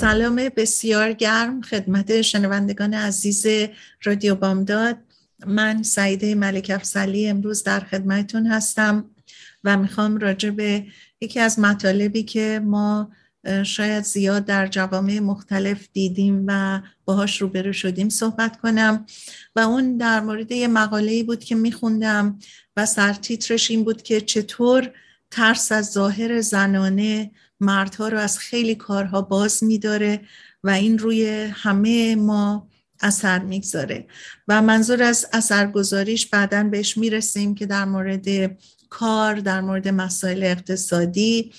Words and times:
سلام 0.00 0.36
بسیار 0.56 1.12
گرم 1.12 1.60
خدمت 1.60 2.22
شنوندگان 2.22 2.94
عزیز 2.94 3.46
رادیو 4.02 4.34
بامداد. 4.34 4.96
من 5.46 5.82
سعیده 5.82 6.34
ملک 6.34 6.70
افزلی 6.74 7.28
امروز 7.28 7.62
در 7.62 7.80
خدمتون 7.80 8.46
هستم 8.46 9.10
و 9.64 9.76
می‌خوام 9.76 10.16
راجع 10.18 10.50
به 10.50 10.84
یکی 11.20 11.40
از 11.40 11.58
مطالبی 11.58 12.22
که 12.22 12.60
ما 12.64 13.12
شاید 13.62 14.04
زیاد 14.04 14.44
در 14.44 14.66
جوامع 14.66 15.18
مختلف 15.18 15.88
دیدیم 15.92 16.44
و 16.46 16.80
باهاش 17.04 17.42
روبرو 17.42 17.72
شدیم 17.72 18.08
صحبت 18.08 18.60
کنم 18.60 19.06
و 19.56 19.60
اون 19.60 19.96
در 19.96 20.20
مورد 20.20 20.52
یه 20.52 20.68
مقاله 20.68 21.22
بود 21.22 21.44
که 21.44 21.54
میخوندم 21.54 22.38
و 22.76 22.86
سرتیترش 22.86 23.70
این 23.70 23.84
بود 23.84 24.02
که 24.02 24.20
چطور 24.20 24.90
ترس 25.30 25.72
از 25.72 25.92
ظاهر 25.92 26.40
زنانه 26.40 27.30
مردها 27.60 28.08
رو 28.08 28.18
از 28.18 28.38
خیلی 28.38 28.74
کارها 28.74 29.22
باز 29.22 29.64
میداره 29.64 30.20
و 30.64 30.70
این 30.70 30.98
روی 30.98 31.50
همه 31.54 32.16
ما 32.16 32.68
اثر 33.00 33.38
می‌گذاره. 33.38 34.06
و 34.48 34.62
منظور 34.62 35.02
از 35.02 35.26
اثرگذاریش 35.32 36.26
بعدا 36.26 36.64
بهش 36.64 36.96
می‌رسیم 36.96 37.54
که 37.54 37.66
در 37.66 37.84
مورد 37.84 38.26
کار 38.88 39.34
در 39.34 39.60
مورد 39.60 39.88
مسائل 39.88 40.44
اقتصادی 40.44 41.52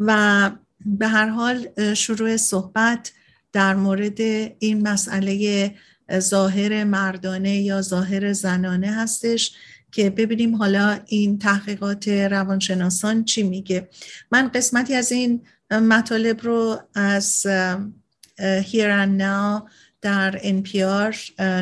و 0.00 0.50
به 0.86 1.08
هر 1.08 1.28
حال 1.28 1.68
شروع 1.94 2.36
صحبت 2.36 3.12
در 3.52 3.74
مورد 3.74 4.20
این 4.58 4.88
مسئله 4.88 5.74
ظاهر 6.18 6.84
مردانه 6.84 7.56
یا 7.56 7.82
ظاهر 7.82 8.32
زنانه 8.32 8.92
هستش. 8.92 9.54
که 9.94 10.10
ببینیم 10.10 10.56
حالا 10.56 11.00
این 11.06 11.38
تحقیقات 11.38 12.08
روانشناسان 12.08 13.24
چی 13.24 13.42
میگه. 13.42 13.88
من 14.32 14.48
قسمتی 14.48 14.94
از 14.94 15.12
این 15.12 15.42
مطالب 15.70 16.42
رو 16.42 16.80
از 16.94 17.46
Here 18.38 18.92
and 19.04 19.20
Now 19.20 19.70
در 20.00 20.38
NPR 20.38 21.14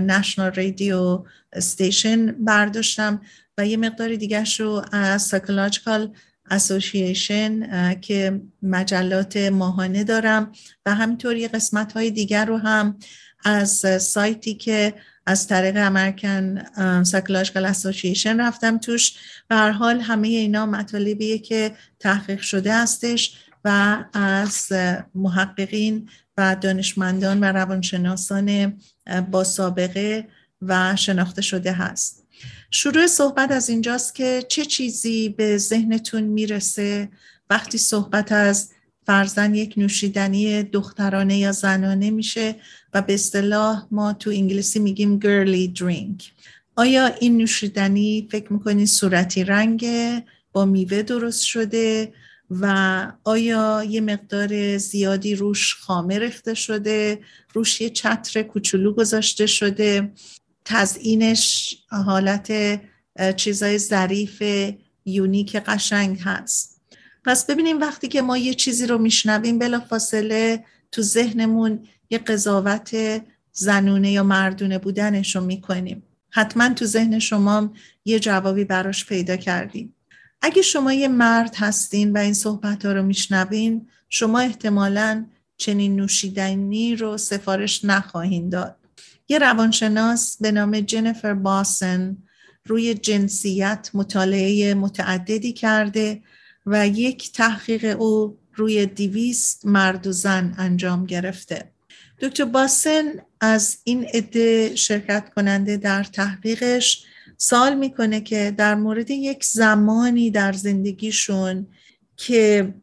National 0.08 0.54
Radio 0.54 1.24
Station 1.58 2.32
برداشتم 2.38 3.20
و 3.58 3.66
یه 3.66 3.76
مقدار 3.76 4.14
دیگه 4.14 4.44
رو 4.58 4.84
از 4.92 5.34
Psychological 5.34 6.08
Association 6.50 7.66
که 8.00 8.40
مجلات 8.62 9.36
ماهانه 9.36 10.04
دارم 10.04 10.52
و 10.86 10.94
همینطور 10.94 11.36
یه 11.36 11.48
قسمت 11.48 11.92
های 11.92 12.10
دیگر 12.10 12.44
رو 12.44 12.56
هم 12.56 12.98
از 13.44 13.84
سایتی 14.02 14.54
که 14.54 14.94
از 15.26 15.46
طریق 15.46 15.76
امریکن 15.76 16.64
سایکولوژیکال 17.02 17.64
اسوسییشن 17.64 18.40
رفتم 18.40 18.78
توش. 18.78 19.12
به 19.48 19.56
هر 19.56 19.70
حال 19.70 20.00
همه 20.00 20.28
اینا 20.28 20.66
مطالبیه 20.66 21.38
که 21.38 21.72
تحقیق 22.00 22.40
شده 22.40 22.74
هستش 22.74 23.36
و 23.64 23.98
از 24.12 24.72
محققین 25.14 26.08
و 26.36 26.56
دانشمندان 26.60 27.40
و 27.40 27.44
روانشناسان 27.44 28.78
با 29.30 29.44
سابقه 29.44 30.28
و 30.62 30.96
شناخته 30.96 31.42
شده 31.42 31.72
هست. 31.72 32.26
شروع 32.70 33.06
صحبت 33.06 33.50
از 33.50 33.68
اینجاست 33.68 34.14
که 34.14 34.44
چه 34.48 34.64
چیزی 34.64 35.28
به 35.28 35.58
ذهنتون 35.58 36.22
می‌رسه 36.22 37.08
وقتی 37.50 37.78
صحبت 37.78 38.32
از 38.32 38.70
فرزن 39.06 39.54
یک 39.54 39.74
نوشیدنی 39.76 40.62
دخترانه 40.62 41.38
یا 41.38 41.52
زنانه 41.52 42.10
میشه 42.10 42.56
و 42.94 43.02
به 43.02 43.14
اصطلاح 43.14 43.86
ما 43.90 44.12
تو 44.12 44.30
انگلیسی 44.30 44.78
میگیم 44.78 45.20
girly 45.20 45.78
drink. 45.78 46.24
آیا 46.76 47.06
این 47.06 47.36
نوشیدنی 47.36 48.28
فکر 48.30 48.52
می‌کنید 48.52 48.88
صورتی 48.88 49.44
رنگ 49.44 49.86
با 50.52 50.64
میوه 50.64 51.02
درست 51.02 51.42
شده؟ 51.42 52.12
و 52.60 53.12
آیا 53.24 53.84
یه 53.88 54.00
مقدار 54.00 54.78
زیادی 54.78 55.34
روش 55.34 55.74
خامه 55.74 56.18
ریخته 56.18 56.54
شده؟ 56.54 57.20
روش 57.54 57.80
یه 57.80 57.90
چتر 57.90 58.42
کوچولو 58.42 58.92
گذاشته 58.92 59.46
شده؟ 59.46 60.12
تزئینش 60.64 61.76
حالت 61.88 62.80
چیزای 63.36 63.78
ظریف 63.78 64.42
یونیک 65.04 65.56
قشنگ 65.56 66.18
هست. 66.20 66.81
پس 67.24 67.46
ببینیم 67.46 67.80
وقتی 67.80 68.08
که 68.08 68.22
ما 68.22 68.38
یه 68.38 68.54
چیزی 68.54 68.86
رو 68.86 68.98
میشنویم 68.98 69.58
بلا 69.58 69.80
فاصله 69.80 70.64
تو 70.92 71.02
ذهنمون 71.02 71.86
یه 72.10 72.18
قضاوت 72.18 73.22
زنونه 73.52 74.12
یا 74.12 74.22
مردونه 74.22 74.78
بودنش 74.78 75.36
رو 75.36 75.44
می‌کنیم. 75.44 76.02
حتما 76.30 76.68
تو 76.68 76.84
ذهن 76.84 77.18
شما 77.18 77.72
یه 78.04 78.20
جوابی 78.20 78.64
براش 78.64 79.06
پیدا 79.06 79.36
کردیم. 79.36 79.94
اگه 80.42 80.62
شما 80.62 80.92
یه 80.92 81.08
مرد 81.08 81.54
هستین 81.56 82.12
و 82.12 82.18
این 82.18 82.34
صحبت 82.34 82.84
ها 82.84 82.92
رو 82.92 83.02
میشنوین 83.02 83.88
شما 84.08 84.40
احتمالا 84.40 85.26
چنین 85.56 85.96
نوشیدنی 85.96 86.96
رو 86.96 87.18
سفارش 87.18 87.84
نخواهید 87.84 88.50
داد. 88.50 88.76
یه 89.28 89.38
روانشناس 89.38 90.36
به 90.40 90.52
نام 90.52 90.80
جنیفر 90.80 91.34
باسن 91.34 92.16
روی 92.66 92.94
جنسیت 92.94 93.90
مطالعه 93.94 94.74
متعددی 94.74 95.52
کرده 95.52 96.22
و 96.66 96.88
یک 96.88 97.32
تحقیق 97.32 97.96
او 98.00 98.38
روی 98.54 98.86
دیویست 98.86 99.66
مرد 99.66 100.06
و 100.06 100.12
زن 100.12 100.54
انجام 100.58 101.06
گرفته. 101.06 101.72
دکتر 102.20 102.44
باسن 102.44 103.02
از 103.40 103.78
این 103.84 104.04
عده 104.04 104.76
شرکت 104.76 105.34
کننده 105.34 105.76
در 105.76 106.04
تحقیقش 106.04 107.04
سال 107.36 107.74
می‌کنه 107.74 108.20
که 108.20 108.54
در 108.56 108.74
مورد 108.74 109.10
یک 109.10 109.44
زمانی 109.44 110.30
در 110.30 110.52
زندگیشون 110.52 111.66
که 112.16 112.74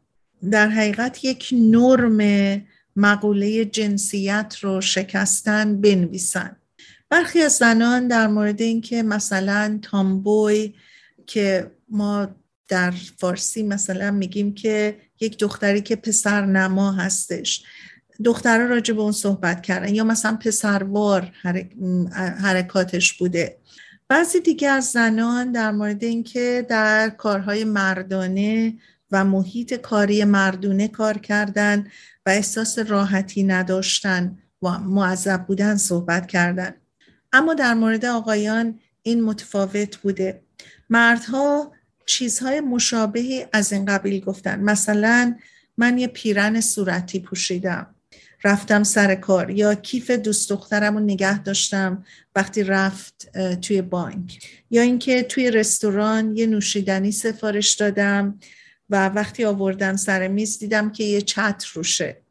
در 0.51 0.69
حقیقت 0.69 1.25
یک 1.25 1.50
نرم 1.51 2.61
مقوله 2.96 3.66
جنسیت 3.66 4.56
رو 4.61 4.81
شکستن 4.81 5.81
بنویسن. 5.81 6.56
برخی 7.09 7.41
از 7.41 7.51
زنان 7.51 8.07
در 8.07 8.28
مورد 8.28 8.61
اینکه 8.61 9.03
مثلا 9.03 9.79
تامبوی 9.81 10.73
که 11.28 11.72
ما 11.90 12.28
در 12.70 12.94
فارسی 13.18 13.64
مثلا 13.64 14.12
میگیم 14.12 14.54
که 14.54 14.98
یک 15.20 15.40
دختری 15.40 15.82
که 15.82 15.96
پسر 15.96 16.46
نما 16.46 16.92
هستش. 16.92 17.64
دخترها 18.24 18.66
راجع 18.66 18.94
به 18.94 19.02
اون 19.02 19.12
صحبت 19.12 19.62
کردن 19.62 19.96
یا 19.96 20.04
مثلا 20.04 20.38
پسروار 20.38 21.32
حرکاتش 22.42 23.14
بوده. 23.14 23.58
بعضی 24.08 24.40
دیگه 24.40 24.70
از 24.70 24.86
زنان 24.86 25.52
در 25.52 25.72
مورد 25.72 26.04
اینکه 26.04 26.66
در 26.70 27.10
کارهای 27.10 27.64
مردانه 27.64 28.78
و 29.12 29.26
محیط 29.26 29.74
کاری 29.74 30.24
مردونه 30.24 30.88
کار 30.88 31.18
کردن 31.18 31.88
و 32.26 32.30
احساس 32.30 32.80
راحتی 32.80 33.44
نداشتن 33.44 34.38
و 34.62 34.80
معذب 34.80 35.46
بودن 35.46 35.78
صحبت 35.78 36.28
کردن. 36.28 36.74
اما 37.34 37.54
در 37.54 37.74
مورد 37.74 38.06
آقایان 38.06 38.80
این 39.02 39.24
متفاوت 39.24 39.98
بوده. 39.98 40.42
مردها 40.90 41.72
چیزهای 42.09 42.61
مشابهی 42.61 43.46
از 43.53 43.73
این 43.73 43.85
قبیل 43.85 44.20
گفتن. 44.20 44.59
مثلا 44.59 45.35
من 45.78 45.97
یه 45.97 46.08
پیرن 46.08 46.61
صورتی 46.61 47.20
پوشیدم. 47.20 47.96
رفتم 48.44 48.84
سر 48.84 49.16
کار. 49.16 49.50
یا 49.50 49.76
کیف 49.76 50.11
دوست 50.11 50.50
دخترم 50.50 50.97
رو 50.97 51.03
نگه 51.03 51.44
داشتم 51.44 52.03
وقتی 52.35 52.64
رفت 52.64 53.38
توی 53.61 53.82
بانک. 53.82 54.40
یا 54.72 54.82
اینکه 54.82 55.23
توی 55.23 55.52
رستوران 55.52 56.38
یه 56.38 56.47
نوشیدنی 56.47 57.11
سفارش 57.11 57.73
دادم 57.73 58.40
و 58.90 59.09
وقتی 59.09 59.46
آوردن 59.46 59.96
سر 59.96 60.28
میز 60.28 60.59
دیدم 60.59 60.91
که 60.91 61.03
یه 61.03 61.22
چتر 61.22 61.72
روشه. 61.73 62.22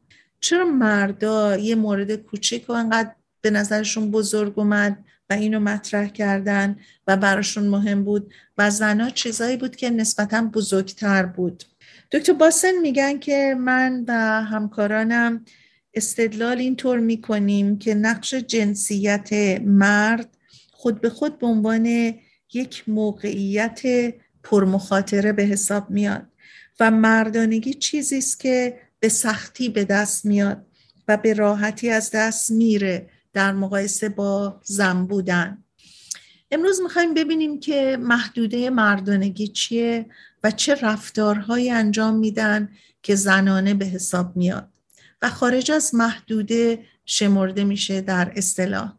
چرا 0.41 0.65
مردا 0.65 1.57
یه 1.57 1.75
مورد 1.75 2.17
کوچیک 2.17 2.71
و 2.71 2.73
انقدر 2.73 3.11
به 3.41 3.51
نظرشون 3.51 4.11
بزرگ 4.11 4.59
اومد؟ 4.59 5.05
و 5.31 5.33
اینو 5.33 5.61
مطرح 5.61 6.09
کردن 6.09 6.77
و 7.07 7.17
براشون 7.17 7.69
مهم 7.69 8.05
بود 8.05 8.33
و 8.59 8.71
زنها 8.71 9.11
چیزایی 9.11 9.57
بود 9.57 9.77
که 9.77 9.91
نسبتا 9.91 10.43
بزرگتر 10.43 11.27
بود. 11.27 11.65
دکتر 12.13 12.33
باسن 12.33 12.79
میگن 12.83 13.19
که 13.19 13.57
من 13.59 14.05
و 14.09 14.13
همکارانم 14.45 15.45
استدلال 15.95 16.59
اینطور 16.59 16.99
می‌کنیم 16.99 17.79
که 17.79 17.95
نقش 17.95 18.35
جنسیت 18.35 19.61
مرد 19.63 20.29
خود 20.71 21.01
به 21.01 21.11
خود 21.11 21.39
به 21.39 21.47
عنوان 21.47 22.15
یک 22.55 22.89
موقعیت 22.89 23.81
پرمخاطره 24.43 25.33
به 25.33 25.43
حساب 25.43 25.91
میاد 25.91 26.27
و 26.81 26.91
مردانگی 26.91 27.75
چیزی 27.75 28.19
است 28.19 28.41
که 28.41 28.81
به 29.01 29.09
سختی 29.09 29.69
به 29.69 29.85
دست 29.85 30.27
میاد 30.27 30.67
و 31.09 31.17
به 31.17 31.35
راحتی 31.35 31.91
از 31.91 32.11
دست 32.11 32.51
میره. 32.51 33.11
در 33.39 33.53
مقایسه 33.53 34.09
با 34.09 34.61
زن 34.65 35.07
بودن. 35.07 35.59
امروز 36.51 36.81
می‌خوایم 36.81 37.15
ببینیم 37.15 37.61
که 37.61 37.97
محدوده 38.01 38.71
مردانگی 38.71 39.49
چیه 39.49 40.07
و 40.45 40.51
چه 40.51 40.75
رفتارهایی 40.75 41.71
انجام 41.71 42.15
میدن 42.15 42.69
که 43.03 43.15
زنانه 43.15 43.75
به 43.75 43.85
حساب 43.85 44.37
میاد. 44.37 44.69
و 45.23 45.31
خارج 45.31 45.71
از 45.71 45.95
محدوده 45.95 46.85
شمرده 47.05 47.65
میشه 47.65 48.01
در 48.01 48.33
اصطلاح. 48.37 48.93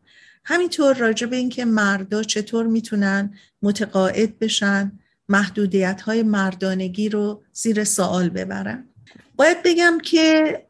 همینطور 0.43 0.97
راجع 0.97 1.27
به 1.27 1.35
اینکه 1.35 1.65
مردا 1.65 2.23
چطور 2.23 2.67
می‌تونن 2.67 3.33
متقاعد 3.61 4.39
بشن 4.39 4.91
محدودیت 5.29 6.01
های 6.01 6.23
مردانگی 6.23 7.09
رو 7.09 7.43
زیر 7.53 7.83
سوال 7.83 8.29
ببرن. 8.29 8.85
باید 9.35 9.57
بگم 9.63 9.97
که 10.03 10.65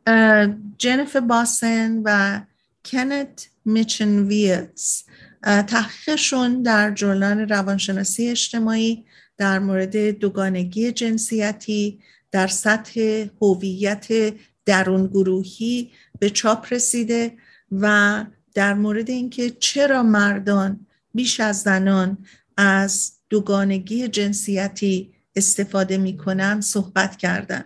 جنف 0.78 1.16
باسن 1.16 2.02
و 2.06 2.42
کنت 2.86 3.50
میچن 3.66 4.20
ویلز 4.20 5.04
تحقیقشون 5.44 6.62
در 6.62 6.92
جلان 6.92 7.50
روانشناسی 7.50 8.28
اجتماعی 8.28 9.06
در 9.38 9.60
مورد 9.60 10.10
دوگانگی 10.10 10.92
جنسیتی 10.92 12.00
در 12.32 12.48
سطح 12.48 13.26
هویت 13.42 14.34
درون 14.66 15.08
گروهی 15.08 15.92
به 16.20 16.30
چاپ 16.30 16.74
رسیده 16.74 17.38
و 17.72 18.26
در 18.54 18.74
مورد 18.74 19.10
اینکه 19.10 19.50
چرا 19.50 20.04
مردان 20.04 20.88
بیش 21.14 21.40
از 21.40 21.62
زنان 21.62 22.18
از 22.58 23.12
دوگانگی 23.30 24.08
جنسیتی 24.08 25.14
استفاده 25.36 25.98
می‌کنن 25.98 26.62
صحبت 26.62 27.18
کردن. 27.18 27.66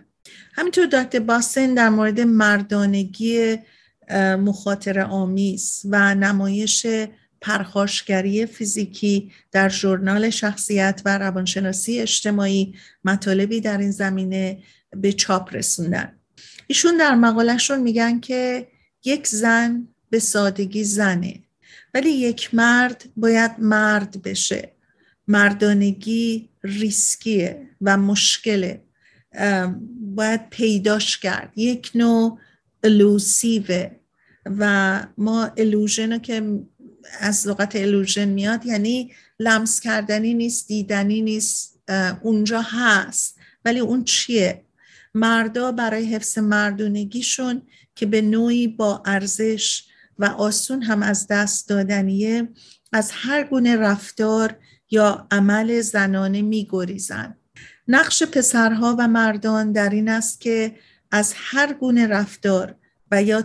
همینطور 0.52 0.86
دکتر 0.86 1.18
باسن 1.18 1.74
در 1.74 1.88
مورد 1.88 2.20
مردانگی 2.20 3.56
مخاطر 4.38 5.00
آمیز 5.00 5.82
و 5.84 6.14
نمایش 6.14 6.86
پرخاشگری 7.40 8.46
فیزیکی 8.46 9.32
در 9.52 9.68
ژورنال 9.68 10.30
شخصیت 10.30 11.02
و 11.04 11.18
روانشناسی 11.18 12.00
اجتماعی 12.00 12.74
مطالبی 13.04 13.60
در 13.60 13.78
این 13.78 13.90
زمینه 13.90 14.58
به 14.96 15.12
چاپ 15.12 15.54
رسوندن. 15.54 16.12
ایشون 16.66 16.96
در 16.96 17.14
مقالهشون 17.14 17.80
میگن 17.80 18.20
که 18.20 18.68
یک 19.04 19.26
زن 19.26 19.88
به 20.10 20.18
سادگی 20.18 20.84
زنه 20.84 21.42
ولی 21.94 22.10
یک 22.10 22.54
مرد 22.54 23.04
باید 23.16 23.50
مرد 23.58 24.22
بشه. 24.22 24.70
مردانگی 25.28 26.48
ریسکیه 26.62 27.68
و 27.80 27.96
مشکله. 27.96 28.82
باید 30.00 30.50
پیداش 30.50 31.18
کرد. 31.18 31.52
یک 31.56 31.90
نوع 31.94 32.38
الوسیوه 32.84 33.90
و 34.46 35.06
ما 35.18 35.44
الوژن 35.56 36.18
که 36.18 36.60
از 37.20 37.48
لغت 37.48 37.76
الوژن 37.76 38.28
میاد 38.28 38.66
یعنی 38.66 39.12
لمس 39.40 39.80
کردنی 39.80 40.34
نیست 40.34 40.68
دیدنی 40.68 41.22
نیست 41.22 41.80
اونجا 42.22 42.60
هست. 42.60 43.36
ولی 43.64 43.80
اون 43.80 44.04
چیه؟ 44.04 44.64
مردا 45.14 45.72
برای 45.72 46.04
حفظ 46.04 46.38
مردونگیشون 46.38 47.62
که 47.94 48.06
به 48.06 48.22
نوعی 48.22 48.68
با 48.68 49.02
ارزش 49.06 49.84
و 50.18 50.24
آسون 50.24 50.82
هم 50.82 51.02
از 51.02 51.26
دست 51.26 51.68
دادنیه 51.68 52.48
از 52.92 53.10
هر 53.12 53.44
گونه 53.44 53.76
رفتار 53.76 54.56
یا 54.90 55.26
عمل 55.30 55.80
زنانه 55.80 56.42
میگریزند 56.42 57.38
نقش 57.88 58.22
پسرها 58.22 58.96
و 58.98 59.08
مردان 59.08 59.72
در 59.72 59.90
این 59.90 60.08
است 60.08 60.40
که 60.40 60.74
از 61.14 61.32
هر 61.36 61.72
گونه 61.72 62.06
رفتار 62.06 62.74
و 63.10 63.22
یا 63.22 63.42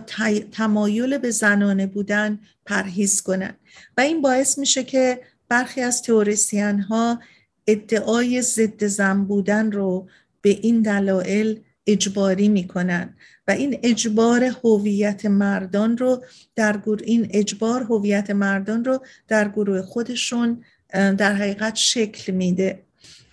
تمایل 0.52 1.18
به 1.18 1.30
زنانه 1.30 1.86
بودن 1.86 2.38
پرهیز 2.66 3.22
کنند. 3.22 3.56
و 3.96 4.00
این 4.00 4.22
باعث 4.22 4.58
میشه 4.58 4.84
که 4.84 5.20
برخی 5.48 5.80
از 5.80 6.02
تئوریسین 6.02 6.80
ها 6.80 7.20
ادعای 7.66 8.42
ضد 8.42 8.86
زن 8.86 9.24
بودن 9.24 9.72
رو 9.72 10.08
به 10.42 10.50
این 10.50 10.82
دلایل 10.82 11.60
اجباری 11.86 12.48
می‌کنن 12.48 13.14
و 13.48 13.50
این 13.50 13.78
اجبار 13.82 14.44
هویت 14.44 15.26
مردان 15.26 15.98
رو 15.98 16.24
در 16.56 16.76
گروه 16.76 17.00
این 17.04 17.28
اجبار 17.30 17.82
هویت 17.82 18.30
مردان 18.30 18.84
رو 18.84 19.04
در 19.28 19.48
گروه 19.48 19.82
خودشون 19.82 20.64
در 20.92 21.34
حقیقت 21.34 21.74
شکل 21.74 22.32
میده. 22.32 22.82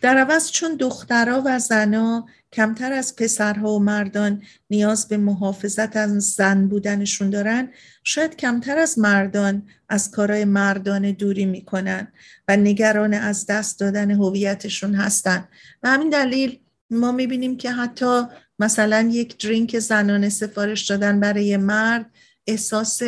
در 0.01 0.17
عوض 0.17 0.51
چون 0.51 0.75
دخترها 0.75 1.43
و 1.45 1.59
زنها 1.59 2.27
کمتر 2.57 2.93
از 2.93 3.15
پسرها 3.15 3.73
و 3.73 3.79
مردان 3.79 4.41
نیاز 4.69 5.07
به 5.07 5.17
محافظت 5.17 5.95
از 5.95 6.23
زن 6.23 6.67
بودنشون 6.67 7.29
دارن 7.29 7.69
شاید 8.03 8.35
کمتر 8.35 8.77
از 8.77 8.99
مردان 8.99 9.63
از 9.89 10.11
کارهای 10.11 10.45
مردان 10.45 11.11
دوری 11.11 11.45
می‌کنن 11.45 12.07
و 12.47 12.57
نگران 12.57 13.13
از 13.13 13.45
دست 13.45 13.79
دادن 13.79 14.11
هویتشون 14.11 14.95
هستن. 14.95 15.47
و 15.83 15.89
همین 15.89 16.09
دلیل 16.09 16.59
ما 16.89 17.11
می‌بینیم 17.11 17.57
که 17.57 17.71
حتی 17.71 18.23
مثلا 18.59 19.09
یک 19.11 19.37
درینک 19.37 19.79
زنانه 19.79 20.29
سفارش 20.29 20.85
دادن 20.85 21.19
برای 21.19 21.57
مرد 21.57 22.05
احساس 22.47 23.01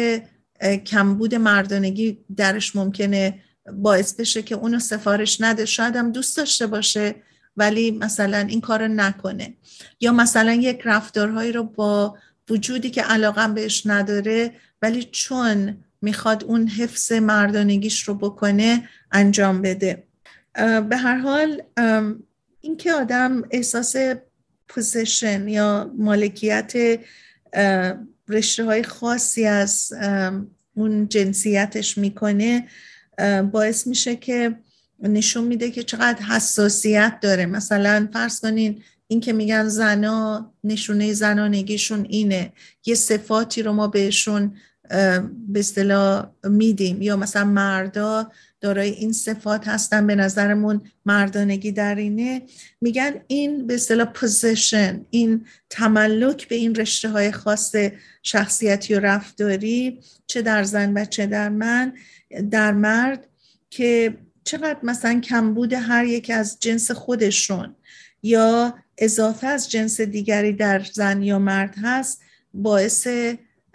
کمبود 0.86 1.36
مردانگی 1.36 2.18
درش 2.38 2.76
ممکنه 2.76 3.40
باعث 3.74 4.14
بشه 4.14 4.42
که 4.42 4.56
اونو 4.56 4.80
سفارش 4.80 5.42
نده. 5.42 5.66
شاید 5.66 5.96
هم 5.96 6.12
دوست 6.12 6.38
داشته 6.38 6.68
باشه 6.68 7.16
ولی 7.58 7.92
مثلا 7.92 8.38
این 8.38 8.62
کار 8.62 8.88
نکنه. 8.88 9.54
یا 10.00 10.12
مثلا 10.12 10.54
یک 10.54 10.82
رفتارهایی 10.86 11.52
رو 11.52 11.64
با 11.64 12.18
وجودی 12.50 12.90
که 12.90 13.02
علاقم 13.02 13.54
بهش 13.54 13.84
نداره 13.86 14.52
ولی 14.82 15.04
چون 15.04 15.78
می‌خواد 16.02 16.44
اون 16.44 16.68
حفظ 16.68 17.12
مردانگیش 17.12 18.04
رو 18.04 18.14
بکنه 18.14 18.90
انجام 19.12 19.62
بده. 19.62 20.04
به 20.90 20.98
هر 20.98 21.18
حال 21.18 21.62
اینکه 22.62 22.94
آدم 22.94 23.44
احساس 23.52 23.96
پوزیشن 24.68 25.48
یا 25.48 25.92
مالکیت 25.98 27.00
رشته 28.30 28.66
های 28.66 28.84
خاصی 28.84 29.46
از 29.46 29.94
اون 30.76 31.08
جنسیتش 31.08 31.98
می‌کنه 31.98 32.68
باعث 33.52 33.88
میشه 33.88 34.16
که 34.16 34.56
نشون 35.04 35.44
میده 35.44 35.72
که 35.72 35.84
چقدر 35.84 36.22
حساسیت 36.22 37.18
داره. 37.22 37.46
مثلا 37.46 38.10
فرض 38.14 38.40
کنین 38.40 38.82
این 39.08 39.20
که 39.20 39.34
میگن 39.34 39.68
زنا 39.68 40.54
نشونه 40.64 41.14
زنانگیشون 41.14 42.06
اینه. 42.10 42.54
یه 42.86 42.96
صفاتی 42.96 43.64
رو 43.64 43.74
ما 43.74 43.88
بهشون 43.88 44.56
به 45.48 45.60
اصطلاح 45.60 46.26
میدیم. 46.44 47.02
یا 47.02 47.18
مثلا 47.18 47.44
مردا 47.44 48.32
دارای 48.62 48.90
این 48.90 49.14
صفات 49.14 49.68
هستن 49.68 50.08
به 50.08 50.16
نظرمون 50.16 50.82
مردانگی 51.06 51.72
در 51.72 51.96
اینه. 51.96 52.42
میگن 52.82 53.14
این 53.28 53.68
به 53.68 53.76
اصطلاح 53.76 54.08
پوزیشن 54.08 55.06
این 55.10 55.46
تملک 55.70 56.48
به 56.48 56.56
این 56.56 56.76
رشته 56.76 57.10
های 57.10 57.32
خاص 57.32 57.76
شخصیتی 58.24 58.94
و 58.94 59.00
رفتاری 59.00 60.00
چه 60.28 60.42
در 60.42 60.64
زن 60.64 60.94
و 60.94 61.06
چه 61.06 61.26
در 61.26 61.50
من 61.50 61.94
در 62.52 62.72
مرد 62.72 63.28
که 63.70 64.18
چقدر 64.50 64.78
مثلا 64.84 65.20
کمبود 65.20 65.74
هر 65.74 66.06
یک 66.06 66.30
از 66.30 66.60
جنس 66.60 66.92
خودشون 66.92 67.76
یا 68.24 68.74
اضافه 68.98 69.48
از 69.48 69.72
جنس 69.72 70.02
دیگری 70.02 70.54
در 70.54 70.80
زن 70.80 71.22
یا 71.22 71.40
مرد 71.40 71.76
هست 71.84 72.22
باعث 72.54 73.08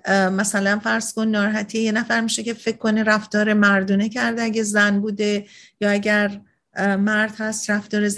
مثلا 0.09 0.79
فرض 0.79 1.13
کن 1.13 1.29
ناراحتی 1.29 1.79
یه 1.79 1.93
نفر 1.93 2.21
میشه 2.21 2.43
که 2.43 2.55
فکر 2.55 2.77
کنه 2.77 3.03
رفتار 3.03 3.55
مردونه 3.55 4.09
کرده 4.09 4.43
اگه 4.43 4.63
زن 4.63 5.01
بوده 5.01 5.47
یا 5.81 5.91
اگر 5.91 6.41
مرد 6.79 7.35
هست 7.39 7.71
رفتار 7.71 8.09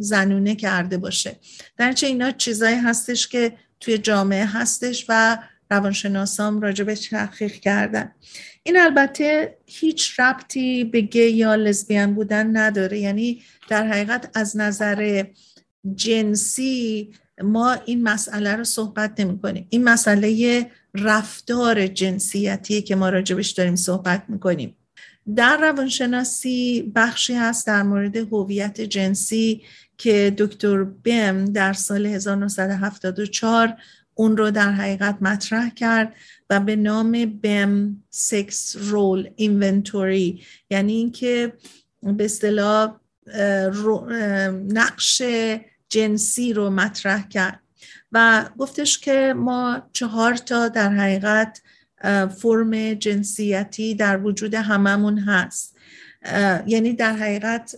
زنونه 0.00 0.54
کرده 0.54 0.98
باشه. 0.98 1.36
در 1.76 1.92
چه 1.92 2.06
اینا 2.06 2.30
چیزایی 2.30 2.76
هستش 2.76 3.28
که 3.28 3.52
توی 3.80 3.98
جامعه 3.98 4.46
هستش 4.46 5.06
و 5.08 5.38
روانشناسام 5.70 6.60
راجع 6.60 6.84
به 6.84 6.94
تحقیق 6.94 7.52
کردن. 7.52 8.12
این 8.66 8.80
البته 8.80 9.58
هیچ 9.66 10.20
ربطی 10.20 10.84
به 10.84 11.00
گی 11.00 11.30
یا 11.30 11.54
لزبیان 11.54 12.14
بودن 12.14 12.56
نداره. 12.56 12.98
یعنی 12.98 13.42
در 13.68 13.86
حقیقت 13.86 14.30
از 14.34 14.56
نظر 14.56 15.24
جنسی 15.94 17.10
ما 17.42 17.72
این 17.72 18.02
مسئله 18.02 18.56
رو 18.56 18.64
صحبت 18.64 19.20
نمی 19.20 19.40
کنیم 19.40 19.66
این 19.70 19.84
مسئله 19.84 20.70
رفتار 20.94 21.86
جنسیتی 21.86 22.82
که 22.82 22.96
ما 22.96 23.08
راجبش 23.08 23.50
داریم 23.50 23.76
صحبت 23.76 24.22
می‌کنیم. 24.28 24.76
در 25.36 25.56
روانشناسی 25.56 26.92
بخشی 26.94 27.34
هست 27.34 27.66
در 27.66 27.82
مورد 27.82 28.16
هویت 28.16 28.80
جنسی 28.80 29.62
که 29.98 30.34
دکتر 30.38 30.84
بم 30.84 31.44
در 31.44 31.72
سال 31.72 32.06
1974 32.06 33.76
اون 34.18 34.36
رو 34.36 34.50
در 34.50 34.72
حقیقت 34.72 35.18
مطرح 35.20 35.70
کرد 35.70 36.14
و 36.50 36.60
به 36.60 36.76
نام 36.76 37.12
بم 37.42 37.96
سکس 38.10 38.76
رول 38.78 39.30
اینونتوری 39.36 40.42
یعنی 40.70 40.92
اینکه 40.92 41.52
به 42.02 42.24
اصطلاح 42.24 42.96
نقش 44.68 45.22
جنسی 45.88 46.52
رو 46.52 46.70
مطرح 46.70 47.28
کرد. 47.28 47.60
و 48.12 48.48
گفتش 48.58 48.98
که 48.98 49.34
ما 49.36 49.82
چهار 49.92 50.36
تا 50.36 50.68
در 50.68 50.88
حقیقت 50.88 51.62
فرم 52.36 52.94
جنسیتی 52.94 53.94
در 53.94 54.22
وجود 54.22 54.54
هممون 54.54 55.18
هست. 55.18 55.76
یعنی 56.66 56.92
در 56.92 57.12
حقیقت 57.12 57.74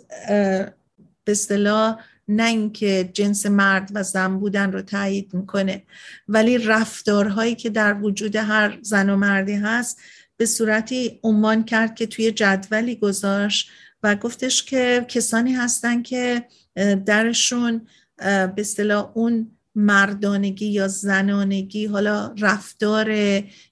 به 1.24 1.32
اصطلاح 1.32 2.00
نه 2.28 2.44
اینکه 2.44 3.10
جنس 3.12 3.46
مرد 3.46 3.90
و 3.94 4.02
زن 4.02 4.38
بودن 4.38 4.72
رو 4.72 4.82
تایید 4.82 5.34
می‌کنه. 5.34 5.82
ولی 6.28 6.58
رفتارهایی 6.58 7.54
که 7.54 7.70
در 7.70 8.02
وجود 8.02 8.36
هر 8.36 8.78
زن 8.82 9.10
و 9.10 9.16
مردی 9.16 9.54
هست 9.54 10.00
به 10.36 10.46
صورتی 10.46 11.20
عنوان 11.22 11.64
کرد 11.64 11.94
که 11.94 12.06
توی 12.06 12.32
جدولی 12.32 12.96
گذاشت 12.96 13.70
و 14.02 14.14
گفتش 14.14 14.62
که 14.62 15.06
کسانی 15.08 15.52
هستن 15.52 16.02
که 16.02 16.44
درشون 17.06 17.86
به 18.16 18.54
اصطلاح 18.58 19.10
اون 19.14 19.50
مردانگی 19.74 20.66
یا 20.66 20.88
زنانگی 20.88 21.86
حالا 21.86 22.34
رفتار 22.38 23.10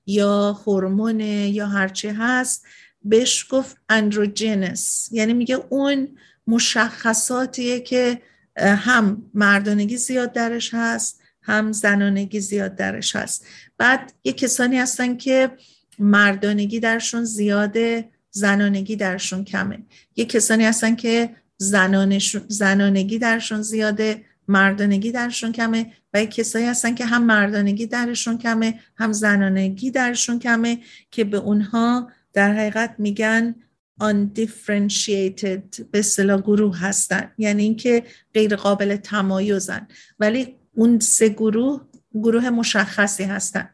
یا 0.07 0.53
هورمون 0.53 1.21
یا 1.21 1.67
هرچی 1.67 2.09
هست 2.09 2.67
بهش 3.03 3.47
گفت 3.51 3.77
اندروجنس. 3.89 5.09
یعنی 5.13 5.35
میگه 5.35 5.59
اون 5.69 6.09
مشخصاتیه 6.47 7.81
که 7.81 8.23
هم 8.57 9.23
مردانگی 9.35 9.97
زیاد 9.97 10.33
درش 10.33 10.75
هست 10.75 11.21
هم 11.43 11.73
زنانگی 11.73 12.41
زیاد 12.41 12.75
درش 12.75 13.17
هست. 13.17 13.47
بعد 13.79 14.13
یه 14.25 14.33
کسانی 14.33 14.79
هستن 14.79 15.17
که 15.17 15.51
مردانگی 15.99 16.81
درشون 16.81 17.25
زیاده 17.25 18.09
زنانگی 18.31 18.97
درشون 18.97 19.45
کمه. 19.45 19.79
یه 20.17 20.25
کسانی 20.25 20.65
هستن 20.65 20.95
که 20.95 21.37
زنانگی 22.49 23.19
درشون 23.19 23.63
زیاده 23.63 24.25
مردانگی 24.49 25.13
درشون 25.13 25.53
کمه. 25.53 25.93
و 26.15 26.21
یه 26.21 26.27
کسایی 26.27 26.67
هستن 26.67 26.95
که 26.95 27.05
هم 27.05 27.25
مردانگی 27.25 27.87
درشون 27.87 28.39
کمه 28.39 28.81
هم 28.97 29.13
زنانگی 29.13 29.91
درشون 29.91 30.39
کمه 30.39 30.79
که 31.11 31.25
به 31.25 31.37
اونها 31.37 32.11
در 32.33 32.53
حقیقت 32.53 32.95
میگن 32.99 33.55
undifferentiated 34.03 35.83
به 35.91 35.99
اصطلاح 35.99 36.41
گروه 36.41 36.79
هستن. 36.79 37.31
یعنی 37.39 37.63
اینکه 37.63 38.03
غیر 38.35 38.57
قابل 38.57 38.97
تمایزن. 38.97 39.89
ولی 40.19 40.57
اون 40.75 41.01
سه 41.01 41.29
گروه 41.29 41.81
گروه 42.15 42.51
مشخصی 42.51 43.25
هستن. 43.25 43.71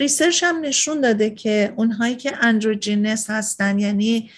research 0.00 0.44
هم 0.44 0.60
نشون 0.60 1.00
داده 1.00 1.30
که 1.30 1.72
اونهایی 1.76 2.14
که 2.14 2.32
androgynous 2.44 3.30
هستن 3.30 3.78
یعنی 3.78 4.30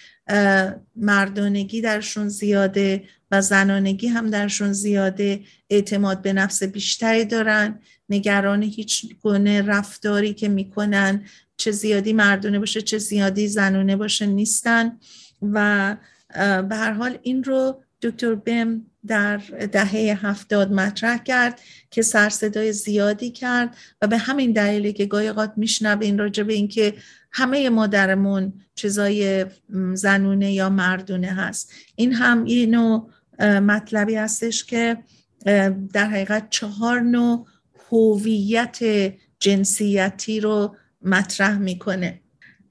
مردانگی 0.97 1.81
درشون 1.81 2.29
زیاده 2.29 3.05
و 3.31 3.43
زنانگی 3.43 4.07
هم 4.07 4.31
درشون 4.31 4.73
زیاده 4.73 5.41
اعتماد 5.71 6.23
به 6.23 6.33
نفس 6.33 6.63
بیشتری 6.63 7.25
دارن 7.25 7.79
نگران 8.09 8.63
هیچ 8.63 9.07
گونه 9.21 9.63
رفتاری 9.63 10.35
که 10.35 10.49
می‌کنن 10.49 11.25
چه 11.57 11.71
زیادی 11.71 12.13
مردونه 12.13 12.59
باشه 12.59 12.83
چه 12.83 12.99
زیادی 12.99 13.49
زنونه 13.49 13.97
باشه 13.97 14.27
نیستن. 14.27 14.99
و 15.43 15.97
به 16.69 16.77
هر 16.77 16.93
حال 16.93 17.19
این 17.23 17.45
رو 17.45 17.83
دکتر 18.03 18.35
بم 18.35 18.83
در 19.07 19.37
دهه 19.73 20.27
هفتاد 20.27 20.73
مطرح 20.73 21.19
کرد 21.19 21.61
که 21.91 22.03
سرصدای 22.03 22.73
زیادی 22.73 23.31
کرد 23.31 23.77
و 24.03 24.07
به 24.07 24.19
همین 24.19 24.53
دلیلی 24.53 24.93
که 24.93 25.07
گاهی 25.07 25.29
اوقات 25.29 25.53
میشنوین 25.57 26.19
راجع 26.19 26.43
به 26.43 26.53
اینکه 26.53 26.95
همه 27.33 27.71
مادرمون 27.71 28.53
چیزای 28.75 29.47
زنونه 29.95 30.53
یا 30.53 30.71
مردونه 30.71 31.27
هست. 31.27 31.73
این 31.97 32.13
هم 32.13 32.47
یه 32.47 32.67
نوع 32.67 33.11
مطلبی 33.41 34.15
هستش 34.15 34.65
که 34.65 34.97
در 35.93 36.07
حقیقت 36.07 36.51
چهار 36.51 37.01
نوع 37.01 37.47
هویت 37.91 38.79
جنسیتی 39.39 40.41
رو 40.41 40.77
مطرح 41.03 41.59
می‌کنه. 41.59 42.22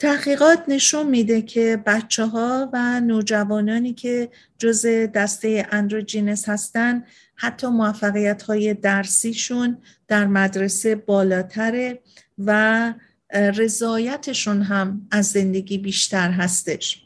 تحقیقات 0.02 0.64
نشون 0.68 1.08
میده 1.08 1.42
که 1.42 1.84
بچه 1.86 2.26
ها 2.26 2.70
و 2.74 3.00
نوجوانانی 3.00 3.94
که 3.94 4.30
جز 4.58 4.86
دسته 4.86 5.68
اندروجینس 5.72 6.50
هستن 6.50 7.04
حتی 7.36 7.68
موفقیت 7.68 8.42
های 8.42 8.74
درسیشون 8.74 9.78
در 10.08 10.28
مدرسه 10.28 10.96
بالاتره 10.96 12.00
و 12.38 12.94
رضایتشون 13.34 14.62
هم 14.62 15.08
از 15.12 15.26
زندگی 15.26 15.78
بیشتر 15.78 16.32
هستش. 16.32 17.06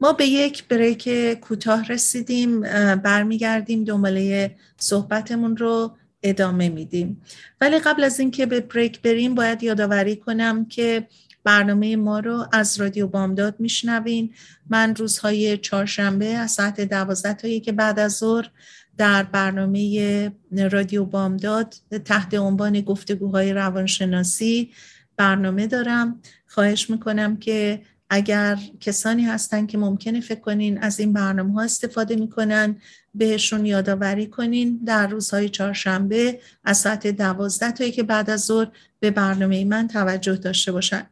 ما 0.00 0.12
به 0.12 0.26
یک 0.26 0.68
بریک 0.68 1.08
کوتاه 1.40 1.88
رسیدیم 1.88 2.60
برمیگردیم 2.96 3.84
دنباله 3.84 4.56
صحبتمون 4.76 5.56
رو 5.56 5.96
ادامه 6.22 6.68
میدیم. 6.68 7.22
ولی 7.60 7.78
قبل 7.78 8.04
از 8.04 8.20
اینکه 8.20 8.46
به 8.46 8.60
بریک 8.60 9.00
بریم 9.02 9.34
باید 9.34 9.62
یادآوری 9.62 10.16
کنم 10.16 10.64
که 10.64 11.06
برنامه 11.46 11.96
ما 11.96 12.18
رو 12.18 12.46
از 12.52 12.80
رادیو 12.80 13.06
بامداد 13.06 13.54
میشنوین. 13.58 14.34
من 14.70 14.94
روزهای 14.94 15.58
چهارشنبه 15.58 16.26
از 16.26 16.50
ساعت 16.50 16.80
دوازده 16.80 17.34
تا 17.34 17.58
که 17.58 17.72
بعد 17.72 17.98
از 17.98 18.12
ظهر 18.12 18.50
در 18.98 19.22
برنامه 19.22 20.32
رادیو 20.70 21.04
بامداد 21.04 21.74
تحت 22.04 22.34
عنوان 22.34 22.80
گفتگوهای 22.80 23.52
روانشناسی 23.52 24.70
برنامه 25.16 25.66
دارم. 25.66 26.20
خواهش 26.46 26.90
می‌کنم 26.90 27.36
که 27.36 27.82
اگر 28.10 28.58
کسانی 28.80 29.22
هستن 29.22 29.66
که 29.66 29.78
ممکنه 29.78 30.20
فکر 30.20 30.40
کنین 30.40 30.78
از 30.78 31.00
این 31.00 31.12
برنامه 31.12 31.52
ها 31.52 31.62
استفاده 31.62 32.16
می‌کنن 32.16 32.76
بهشون 33.14 33.66
یادآوری 33.66 34.26
کنین. 34.26 34.80
در 34.86 35.06
روزهای 35.06 35.48
چهارشنبه 35.48 36.40
از 36.64 36.78
ساعت 36.78 37.06
دوازده 37.06 37.72
تایی 37.72 37.92
که 37.92 38.02
بعد 38.02 38.30
از 38.30 38.44
ظهر 38.44 38.68
به 39.00 39.10
برنامه 39.10 39.64
من 39.64 39.88
توجه 39.88 40.36
داشته 40.36 40.72
باشن. 40.72 41.06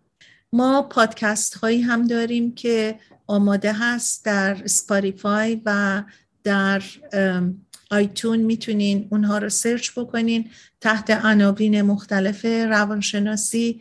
ما 0.55 0.83
پادکست 0.83 1.55
هایی 1.55 1.81
هم 1.81 2.07
داریم 2.07 2.55
که 2.55 2.99
آماده 3.27 3.73
هست 3.73 4.25
در 4.25 4.67
سپاریفای 4.67 5.63
و 5.65 6.03
در 6.45 6.83
آیتون 7.91 8.39
می‌تونین 8.39 9.09
اونها 9.11 9.39
رو 9.39 9.49
سرچ 9.49 9.91
بکنین. 9.97 10.51
تحت 10.81 11.11
عناوین 11.11 11.83
مختلف 11.83 12.45
روانشناسی 12.45 13.81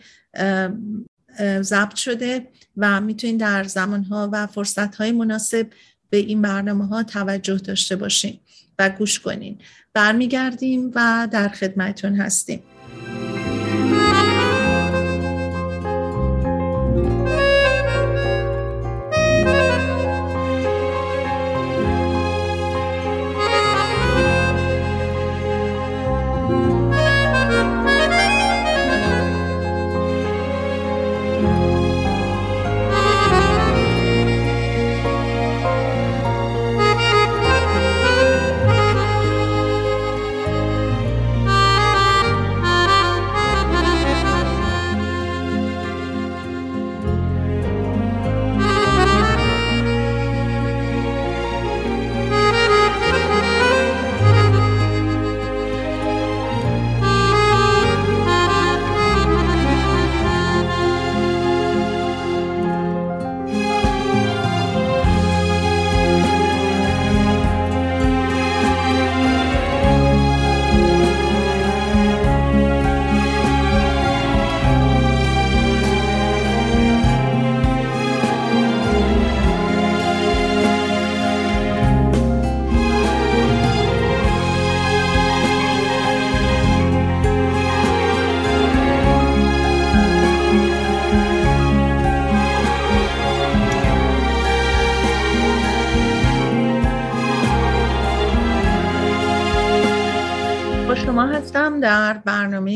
ضبط 1.61 1.95
شده 1.95 2.47
و 2.77 3.01
می‌تونین 3.01 3.37
در 3.37 3.63
زمانها 3.63 4.29
و 4.31 4.47
فرصتهای 4.47 5.11
مناسب 5.11 5.67
به 6.09 6.17
این 6.17 6.41
برنامه 6.41 6.87
ها 6.87 7.03
توجه 7.03 7.57
داشته 7.57 7.95
باشین 7.95 8.39
و 8.79 8.89
گوش 8.89 9.19
کنین. 9.19 9.57
برمیگردیم 9.93 10.91
و 10.95 11.27
در 11.31 11.47
خدمتون 11.49 12.15
هستیم. 12.15 12.63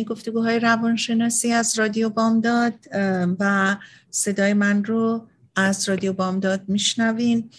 گفتگوهای 0.04 0.60
روانشناسی 0.60 1.52
از 1.52 1.80
رادیو 1.80 2.10
بامداد 2.10 2.74
و 3.40 3.78
صدای 4.10 4.54
من 4.54 4.84
رو 4.84 5.28
از 5.56 5.90
رادیو 5.90 6.14
بامداد 6.14 6.62
میشنوین. 6.68 7.50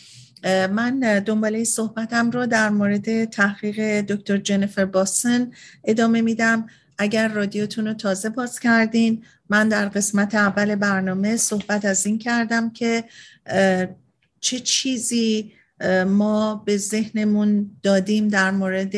من 0.45 1.21
دنباله 1.27 1.65
صحبتم 1.65 2.31
رو 2.31 2.47
در 2.47 2.69
مورد 2.71 3.25
تحقیق 3.25 4.01
دکتر 4.01 4.37
جنیفر 4.37 4.85
باسن 4.85 5.51
ادامه 5.85 6.21
میدم. 6.21 6.67
اگر 6.99 7.29
رادیوتون 7.29 7.87
رو 7.87 7.95
تازه 7.95 8.29
باز 8.29 8.61
کردین 8.61 9.25
من 9.49 9.69
در 9.69 9.89
قسمت 9.89 10.35
اول 10.35 10.75
برنامه 10.75 11.37
صحبت 11.37 11.85
از 11.85 12.07
این 12.07 12.19
کردم 12.19 12.71
که 12.71 13.05
چه 14.41 14.61
چیزی 14.61 15.53
ما 16.07 16.63
به 16.67 16.77
ذهنمون 16.77 17.71
دادیم 17.83 18.29
در 18.29 18.51
مورد 18.51 18.95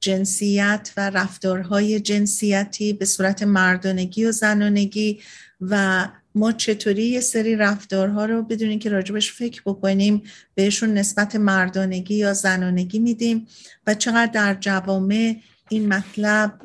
جنسیت 0.00 0.90
و 0.96 1.10
رفتارهای 1.10 2.00
جنسیتی 2.00 2.92
به 2.92 3.04
صورت 3.04 3.42
مردانگی 3.42 4.24
و 4.24 4.32
زنانگی 4.32 5.20
و 5.60 6.08
ما 6.34 6.52
چطوری 6.52 7.04
یه 7.04 7.20
سری 7.20 7.56
رفتارها 7.56 8.24
رو 8.24 8.42
بدونیم 8.42 8.78
که 8.78 8.90
راجبش 8.90 9.32
فکر 9.32 9.62
بکنیم 9.66 10.22
بهشون 10.54 10.94
نسبت 10.94 11.36
مردانگی 11.36 12.14
یا 12.14 12.34
زنانگی 12.34 12.98
میدیم 12.98 13.46
و 13.86 13.94
چقدر 13.94 14.32
در 14.32 14.54
جوامع 14.54 15.36
این 15.68 15.88
مطلب 15.88 16.60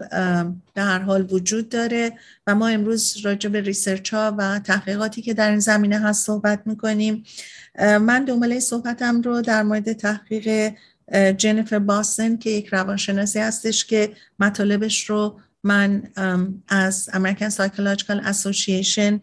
در 0.75 0.99
حال 0.99 1.27
وجود 1.31 1.69
داره 1.69 2.11
و 2.47 2.55
ما 2.55 2.67
امروز 2.67 3.17
راجع 3.23 3.49
به 3.49 3.61
research 3.61 4.13
ها 4.13 4.35
و 4.37 4.59
تحقیقاتی 4.59 5.21
که 5.21 5.33
در 5.33 5.49
این 5.49 5.59
زمینه 5.59 5.99
هست 5.99 6.25
صحبت 6.25 6.61
می‌کنیم. 6.65 7.23
من 7.79 8.25
دنباله 8.25 8.59
صحبتم 8.59 9.21
رو 9.21 9.41
در 9.41 9.63
مورد 9.63 9.93
تحقیق 9.93 10.73
جنیفر 11.37 11.79
باسن 11.79 12.37
که 12.37 12.49
یک 12.49 12.67
روانشناسی 12.67 13.39
هستش 13.39 13.85
که 13.85 14.11
مطالبش 14.39 15.09
رو 15.09 15.39
من 15.63 16.03
از 16.67 17.09
American 17.13 17.51
Psychological 17.51 18.25
Association 18.25 19.19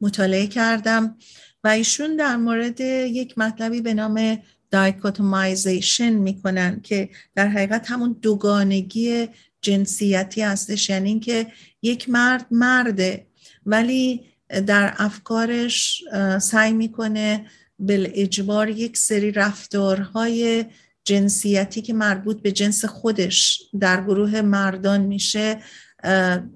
مطالعه 0.00 0.46
کردم 0.46 1.16
و 1.64 1.68
ایشون 1.68 2.16
در 2.16 2.36
مورد 2.36 2.80
یک 2.80 3.38
مطلبی 3.38 3.80
به 3.80 3.94
نام 3.94 4.38
دایکوتومایزیشن 4.70 6.10
می‌کنن 6.10 6.80
که 6.80 7.08
در 7.34 7.48
حقیقت 7.48 7.90
همون 7.90 8.16
دوگانگی 8.22 9.28
جنسیتی 9.60 10.42
هستش. 10.42 10.90
یعنی 10.90 11.08
اینکه 11.08 11.46
یک 11.82 12.08
مرد 12.08 12.46
مرده 12.50 13.26
ولی 13.66 14.20
در 14.66 14.94
افکارش 14.96 16.04
سعی 16.40 16.72
می‌کنه 16.72 17.46
بل 17.82 18.08
اجبار 18.14 18.68
یک 18.68 18.96
سری 18.96 19.32
رفتارهای 19.32 20.64
جنسیتی 21.04 21.82
که 21.82 21.92
مربوط 21.92 22.42
به 22.42 22.52
جنس 22.52 22.84
خودش 22.84 23.62
در 23.80 24.04
گروه 24.04 24.40
مردان 24.40 25.00
میشه 25.00 25.58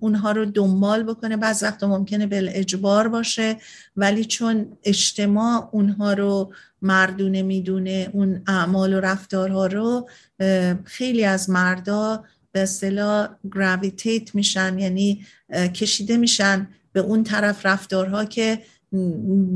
اونها 0.00 0.32
رو 0.32 0.44
دنبال 0.44 1.02
بکنه. 1.02 1.36
بعض 1.36 1.62
وقت 1.62 1.84
ممکنه 1.84 2.26
بل 2.26 2.50
اجبار 2.52 3.08
باشه 3.08 3.56
ولی 3.96 4.24
چون 4.24 4.78
اجتماع 4.84 5.68
اونها 5.72 6.12
رو 6.12 6.52
مردونه 6.82 7.42
می‌دونه 7.42 8.10
اون 8.12 8.42
اعمال 8.46 8.94
و 8.94 9.00
رفتارها 9.00 9.66
رو 9.66 10.08
خیلی 10.84 11.24
از 11.24 11.50
مردا 11.50 12.24
به 12.52 12.60
اصطلاح 12.60 13.28
گراویتیت 13.54 14.34
میشن 14.34 14.78
یعنی 14.78 15.26
کشیده 15.74 16.16
میشن 16.16 16.68
به 16.92 17.00
اون 17.00 17.24
طرف 17.24 17.66
رفتارها 17.66 18.24
که 18.24 18.62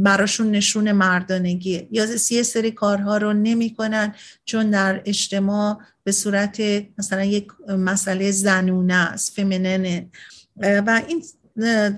براشون 0.02 0.50
نشون 0.50 0.92
مردانگیه 0.92 1.88
یا 1.90 2.06
یه 2.30 2.42
سری 2.42 2.70
کارها 2.70 3.16
رو 3.16 3.32
نمی‌کنن 3.32 4.14
چون 4.44 4.70
در 4.70 5.02
اجتماع 5.04 5.78
به 6.04 6.12
صورت 6.12 6.62
مثلا 6.98 7.24
یک 7.24 7.46
مسئله 7.68 8.30
زنونه 8.30 8.94
است 8.94 9.32
فمیننه. 9.36 10.06
و 10.56 11.02
این 11.08 11.24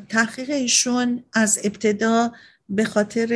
تحقیق 0.09 0.51
ایشون 0.51 1.25
از 1.33 1.59
ابتدا 1.65 2.33
به 2.69 2.85
خاطر 2.85 3.31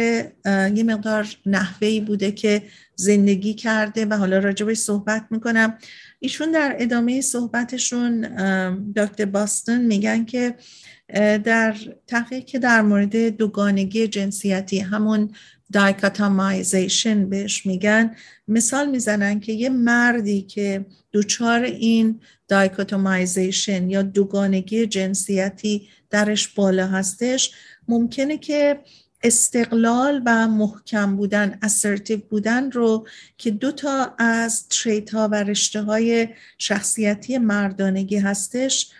یه 0.75 0.85
مقدار 0.85 1.29
نحوهی 1.47 2.01
بوده 2.01 2.33
که 2.33 2.63
زندگی 2.95 3.55
کرده 3.55 4.07
و 4.07 4.15
حالا 4.15 4.39
راجبش 4.39 4.77
صحبت 4.77 5.27
می‌کنم. 5.31 5.79
ایشون 6.19 6.51
در 6.51 6.77
ادامه 6.79 7.21
صحبتشون 7.21 8.21
دکتر 8.97 9.25
باستون 9.25 9.79
میگن 9.79 10.25
که 10.25 10.55
در 11.45 11.77
تحقیق 12.07 12.45
که 12.45 12.59
در 12.59 12.83
مورد 12.83 13.29
دوگانگی 13.29 14.09
جنسیتی 14.09 14.79
همون 14.79 15.31
dichotomization 15.73 17.29
بهش 17.29 17.67
میگن 17.67 18.15
مثال 18.49 18.91
می‌زنن 18.91 19.41
که 19.41 19.53
یه 19.53 19.69
مردی 19.69 20.43
که 20.43 20.87
دوچار 21.13 21.63
این 21.63 22.21
dichotomization 22.49 23.91
یا 23.91 24.03
دوگانگی 24.03 24.87
جنسیتی 24.87 25.89
درش 26.11 26.49
بالا 26.49 26.87
هستش 26.87 27.55
ممکنه 27.89 28.39
که 28.39 28.81
استقلال 29.23 30.23
و 30.27 30.49
محکم 30.49 31.17
بودن 31.17 31.59
assertive 31.63 32.21
بودن 32.31 32.71
رو 32.71 33.07
که 33.39 33.51
دو 33.51 33.73
تا 33.73 34.15
از 34.19 34.69
trait 34.69 35.15
ها 35.15 35.29
و 35.33 35.35
رشته 35.35 35.83
های 35.83 36.29
شخصیتی 36.59 37.39
مردانگی 37.39 38.17
هستش 38.17 38.91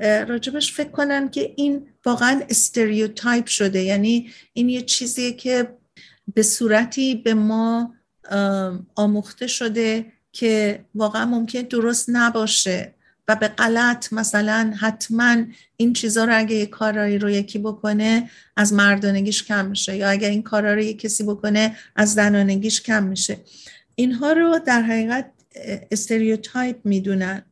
راجبش 0.00 0.72
فکر 0.72 0.90
کنن 0.90 1.28
که 1.28 1.52
این 1.56 1.86
واقعا 2.06 2.42
stereotype 2.50 3.46
شده. 3.46 3.82
یعنی 3.82 4.30
این 4.52 4.68
یه 4.68 4.82
چیزیه 4.82 5.32
که 5.32 5.68
به 6.34 6.42
صورتی 6.42 7.14
به 7.14 7.34
ما 7.34 7.94
آموخته 8.94 9.46
شده 9.46 10.12
که 10.32 10.84
واقعا 10.94 11.26
ممکن 11.26 11.62
درست 11.62 12.04
نباشه 12.08 12.94
و 13.28 13.36
به 13.36 13.48
غلط 13.48 14.12
مثلا 14.12 14.74
حتما 14.80 15.36
این 15.76 15.92
چیزا 15.92 16.24
رو 16.24 16.38
اگه 16.38 16.56
یه 16.56 16.66
کارایی 16.66 17.18
رو 17.18 17.30
یکی 17.30 17.58
بکنه 17.58 18.30
از 18.56 18.72
مردانگیش 18.72 19.44
کم 19.44 19.66
میشه 19.66 19.96
یا 19.96 20.10
اگر 20.10 20.28
این 20.28 20.42
کارا 20.42 20.74
رو 20.74 20.80
یه 20.80 20.94
کسی 20.94 21.24
بکنه 21.24 21.76
از 21.96 22.14
زنانگیش 22.14 22.80
کم 22.80 23.02
میشه. 23.02 23.36
اینها 23.94 24.32
رو 24.32 24.60
در 24.66 24.82
حقیقت 24.82 25.30
stereotype 25.90 26.76
می‌دونن. 26.84 27.42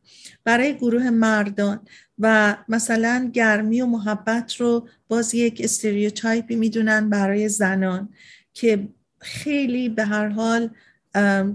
برای 0.43 0.75
گروه 0.75 1.09
مردان 1.09 1.79
و 2.19 2.57
مثلا 2.69 3.29
گرمی 3.33 3.81
و 3.81 3.85
محبت 3.85 4.55
رو 4.55 4.87
باز 5.07 5.35
یک 5.35 5.61
stereotype 5.63 6.47
ی 6.47 6.55
می‌دونن 6.55 7.09
برای 7.09 7.49
زنان 7.49 8.09
که 8.53 8.87
خیلی 9.19 9.89
به 9.89 10.05
هر 10.05 10.27
حال 10.27 10.69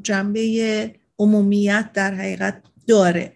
جنبه 0.02 0.94
عمومیت 1.18 1.90
در 1.94 2.14
حقیقت 2.14 2.62
داره. 2.86 3.32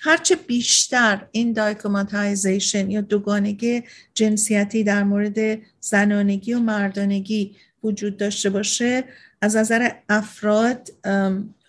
هرچه 0.00 0.36
بیشتر 0.36 1.26
این 1.32 1.52
دایکوماتایزیشن 1.52 2.90
یا 2.90 3.00
دوگانگی 3.00 3.82
جنسیتی 4.14 4.84
در 4.84 5.04
مورد 5.04 5.58
زنانگی 5.80 6.52
و 6.54 6.58
مردانگی 6.58 7.56
وجود 7.82 8.16
داشته 8.16 8.50
باشه 8.50 9.04
از 9.40 9.56
نظر 9.56 9.90
افراد 10.08 10.88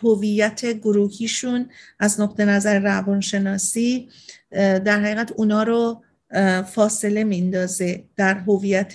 هویت 0.04 0.66
گروهیشون 0.66 1.70
از 2.00 2.22
نقطه 2.22 2.46
نظر 2.46 2.80
روانشناسی 2.80 4.10
در 4.52 5.00
حقیقت 5.00 5.32
اونا 5.32 5.64
رو 5.64 6.04
فاصله 6.64 7.24
میندازه 7.24 8.04
در 8.16 8.34
هویت 8.34 8.94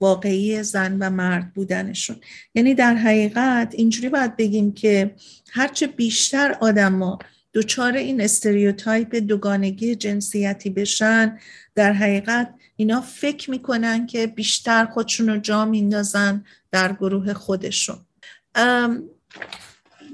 واقعی 0.00 0.62
زن 0.62 0.98
و 1.00 1.10
مرد 1.10 1.54
بودنشون. 1.54 2.16
یعنی 2.54 2.74
در 2.74 2.94
حقیقت 2.94 3.74
اینجوری 3.74 4.08
باید 4.08 4.36
بگیم 4.36 4.72
که 4.72 5.14
هرچه 5.52 5.86
بیشتر 5.86 6.56
آدما 6.60 7.18
دچار 7.54 7.92
این 7.92 8.20
استریوتایپ 8.20 9.14
دوگانگی 9.16 9.94
جنسیتی 9.94 10.70
بشن 10.70 11.38
در 11.74 11.92
حقیقت 11.92 12.54
اینا 12.76 13.00
فکر 13.00 13.50
می‌کنن 13.50 14.06
که 14.06 14.26
بیشتر 14.26 14.84
خودشون 14.84 15.28
رو 15.28 15.36
جا 15.38 15.64
میندازن 15.64 16.44
در 16.72 16.92
گروه 16.92 17.32
خودشون. 17.32 17.96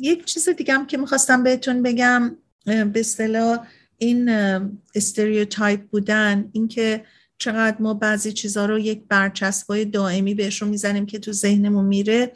یک 0.01 0.25
چیز 0.25 0.49
دیگه 0.49 0.75
هم 0.75 0.87
که 0.87 0.97
می‌خواستم 0.97 1.43
بهتون 1.43 1.83
بگم 1.83 2.37
به 2.65 3.01
اصطلاح 3.01 3.67
این 3.99 4.29
استریوتایپ 4.95 5.81
بودن 5.81 6.49
اینکه 6.53 7.05
چقدر 7.39 7.77
ما 7.81 7.95
بعضی 7.95 8.33
چیزها 8.33 8.67
رو 8.67 8.79
یک 8.79 9.03
برچسبای 9.09 9.85
دائمی 9.85 10.35
بهشون 10.35 10.69
می‌زنیم 10.69 11.07
که 11.07 11.19
تو 11.19 11.33
ذهنمون 11.33 11.85
میره. 11.85 12.33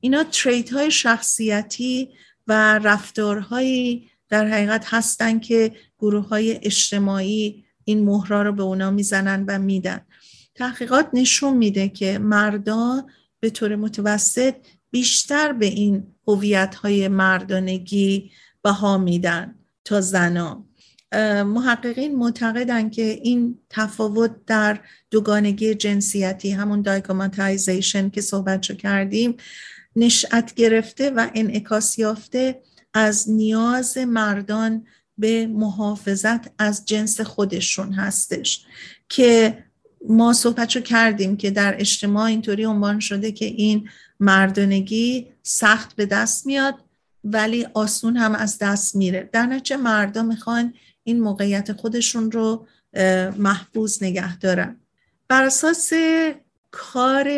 اینا 0.00 0.24
تریت 0.24 0.72
های 0.72 0.90
شخصیتی 0.90 2.08
و 2.46 2.78
رفتارهایی 2.78 4.10
در 4.28 4.46
حقیقت 4.46 4.84
هستن 4.86 5.38
که 5.38 5.72
گروه 5.98 6.28
های 6.28 6.60
اجتماعی 6.62 7.64
این 7.84 8.04
مهرا 8.04 8.42
رو 8.42 8.52
به 8.52 8.62
اونا 8.62 8.90
می‌زنن 8.90 9.44
و 9.48 9.58
میدن. 9.58 10.00
تحقیقات 10.54 11.08
نشون 11.12 11.56
میده 11.56 11.88
که 11.88 12.18
مردا 12.18 13.06
به 13.40 13.50
طور 13.50 13.76
متوسط 13.76 14.54
بیشتر 14.90 15.52
به 15.52 15.66
این 15.66 16.06
هویت 16.26 16.74
های 16.74 17.08
مردانگی 17.08 18.30
بها 18.62 18.98
میدن 18.98 19.54
تا 19.84 20.00
زنا. 20.00 20.64
محققین 21.44 22.16
معتقدن 22.16 22.90
که 22.90 23.02
این 23.02 23.58
تفاوت 23.70 24.30
در 24.46 24.80
دوگانگی 25.10 25.74
جنسیتی 25.74 26.50
همون 26.50 26.82
دایگوماتایزیشن 26.82 28.10
که 28.10 28.20
صحبت 28.20 28.60
کردیم 28.60 29.36
نشأت 29.96 30.54
گرفته 30.54 31.10
و 31.10 31.28
انعکاس 31.34 31.98
یافته 31.98 32.62
از 32.94 33.30
نیاز 33.30 33.98
مردان 33.98 34.86
به 35.18 35.46
محافظت 35.46 36.50
از 36.58 36.84
جنس 36.84 37.20
خودشون 37.20 37.92
هستش. 37.92 38.64
که 39.08 39.64
ما 40.08 40.32
صحبتشو 40.32 40.80
کردیم 40.80 41.36
که 41.36 41.50
در 41.50 41.80
اجتماع 41.80 42.24
اینطوری 42.24 42.64
عنوان 42.64 43.00
شده 43.00 43.32
که 43.32 43.44
این 43.44 43.88
مردانگی 44.20 45.26
سخت 45.42 45.96
به 45.96 46.06
دست 46.06 46.46
میاد 46.46 46.74
ولی 47.24 47.66
آسون 47.74 48.16
هم 48.16 48.34
از 48.34 48.58
دست 48.58 48.96
میره. 48.96 49.28
در 49.32 49.46
نتیجه 49.46 49.76
مردا 49.76 50.22
می‌خوان 50.22 50.74
این 51.04 51.20
موقعیت 51.20 51.72
خودشون 51.72 52.30
رو 52.30 52.66
محفوظ 53.38 54.02
نگه 54.02 54.38
دارن. 54.38 54.80
بر 55.28 55.44
اساس 55.44 55.92
کار 56.70 57.28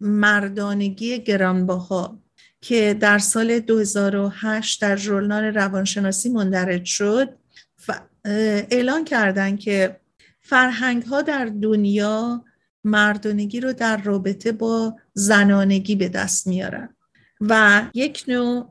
مردانگی 0.00 1.18
گرانبها 1.18 2.18
که 2.60 2.96
در 3.00 3.18
سال 3.18 3.60
2008 3.60 4.80
در 4.80 4.96
ژورنال 4.96 5.44
روانشناسی 5.44 6.28
مندرج 6.28 6.84
شد 6.84 7.28
اعلان 8.70 9.04
کردن 9.04 9.56
که 9.56 10.00
فرهنگ 10.40 11.02
ها 11.02 11.22
در 11.22 11.44
دنیا 11.44 12.44
مردانگی 12.84 13.60
رو 13.60 13.72
در 13.72 13.96
رابطه 13.96 14.52
با 14.52 14.96
زنانگی 15.14 15.96
به 15.96 16.08
دست 16.08 16.46
میارن. 16.46 16.96
و 17.40 17.82
یک 17.94 18.24
نوع 18.28 18.70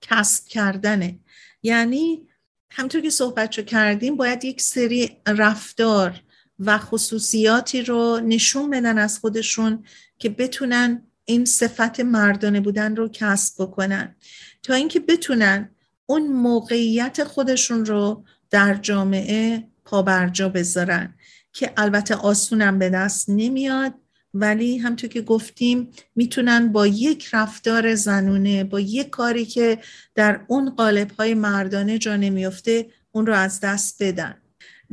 کسب 0.00 0.46
کردنه. 0.46 1.18
یعنی 1.62 2.28
همطور 2.70 3.00
که 3.00 3.10
صحبت 3.10 3.58
رو 3.58 3.64
کردیم 3.64 4.16
باید 4.16 4.44
یک 4.44 4.60
سری 4.60 5.16
رفتار 5.26 6.20
و 6.58 6.78
خصوصیاتی 6.78 7.82
رو 7.82 8.20
نشون 8.24 8.70
بدن 8.70 8.98
از 8.98 9.18
خودشون 9.18 9.84
که 10.18 10.28
بتونن 10.28 11.02
این 11.24 11.44
صفت 11.44 12.00
مردانه 12.00 12.60
بودن 12.60 12.96
رو 12.96 13.08
کسب 13.12 13.62
بکنن. 13.62 14.16
تا 14.62 14.74
اینکه 14.74 15.00
بتونن 15.00 15.70
اون 16.06 16.26
موقعیت 16.26 17.24
خودشون 17.24 17.86
رو 17.86 18.24
در 18.50 18.74
جامعه 18.74 19.68
پابرجا 19.84 20.48
بذارن. 20.48 21.14
که 21.52 21.72
البته 21.76 22.14
آسونم 22.14 22.78
به 22.78 22.90
دست 22.90 23.24
نمیاد 23.28 23.94
ولی 24.34 24.78
همطور 24.78 25.10
که 25.10 25.22
گفتیم 25.22 25.88
می‌تونن 26.16 26.72
با 26.72 26.86
یک 26.86 27.28
رفتار 27.32 27.94
زنونه 27.94 28.64
با 28.64 28.80
یک 28.80 29.10
کاری 29.10 29.44
که 29.44 29.78
در 30.14 30.40
اون 30.46 30.70
قالب 30.70 31.10
های 31.10 31.34
مردانه 31.34 31.98
جا 31.98 32.16
نمیفته 32.16 32.86
اون 33.12 33.26
رو 33.26 33.34
از 33.34 33.60
دست 33.60 34.02
بدن. 34.02 34.34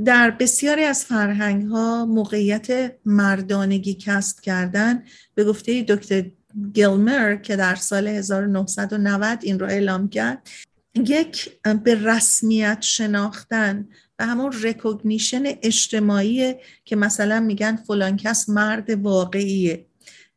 در 0.05 0.31
بسیاری 0.31 0.83
از 0.83 1.05
فرهنگ 1.05 1.67
ها 1.67 2.05
موقعیت 2.05 2.95
مردانگی 3.05 3.93
کسب 3.93 4.39
کردن. 4.39 5.03
به 5.35 5.43
گفته 5.43 5.81
دکتر 5.81 6.25
گیلمر 6.73 7.35
که 7.35 7.55
در 7.55 7.75
سال 7.75 8.07
1990 8.07 9.39
این 9.41 9.59
رو 9.59 9.65
اعلام 9.65 10.09
کرد 10.09 10.49
یک 10.95 11.49
به 11.83 11.95
رسمیت 11.95 12.77
شناختن 12.81 13.87
و 14.19 14.25
همون 14.25 14.53
recognition 14.63 15.43
اجتماعی 15.45 16.55
که 16.85 16.95
مثلا 16.95 17.39
میگن 17.39 17.75
فلان 17.75 18.17
کس 18.17 18.49
مرد 18.49 18.89
واقعیه. 18.89 19.85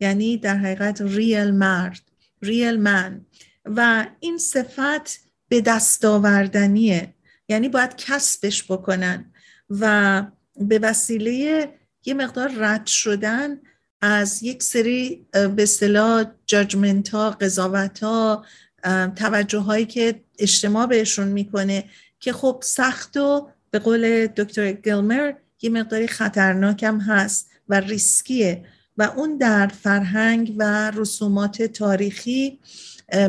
یعنی 0.00 0.36
در 0.36 0.56
حقیقت 0.56 1.00
real 1.00 1.50
مرد 1.50 2.00
real 2.42 2.80
man 2.80 3.26
و 3.64 4.06
این 4.20 4.38
صفت 4.38 5.20
به 5.48 5.60
دست 5.60 6.04
آوردنیه. 6.04 7.14
یعنی 7.48 7.68
باید 7.68 7.96
کسبش 7.96 8.64
بکنن. 8.64 9.32
و 9.70 10.22
به 10.56 10.78
وسیله 10.78 11.68
یه 12.04 12.14
مقدار 12.14 12.52
رد 12.56 12.86
شدن 12.86 13.60
از 14.00 14.42
یک 14.42 14.62
سری 14.62 15.26
به 15.56 15.66
صلاح 15.66 16.24
جاجمنت 16.46 17.08
ها 17.08 17.30
قضاوت 17.30 18.02
ها 18.02 18.44
توجه 19.16 19.58
هایی 19.58 19.86
که 19.86 20.24
اجتماع 20.38 20.86
بهشون 20.86 21.28
می‌کنه 21.28 21.84
که 22.20 22.32
خب 22.32 22.62
سخت 22.64 23.16
و 23.16 23.50
به 23.72 23.78
قول 23.78 24.26
دکتر 24.26 24.72
گلمر 24.72 25.32
یه 25.62 25.70
مقداری 25.70 26.06
خطرناکم 26.06 27.00
هست 27.00 27.50
و 27.68 27.80
ریسکیه. 27.80 28.64
و 28.96 29.02
اون 29.02 29.36
در 29.36 29.66
فرهنگ 29.66 30.54
و 30.58 30.90
رسومات 30.90 31.62
تاریخی 31.62 32.58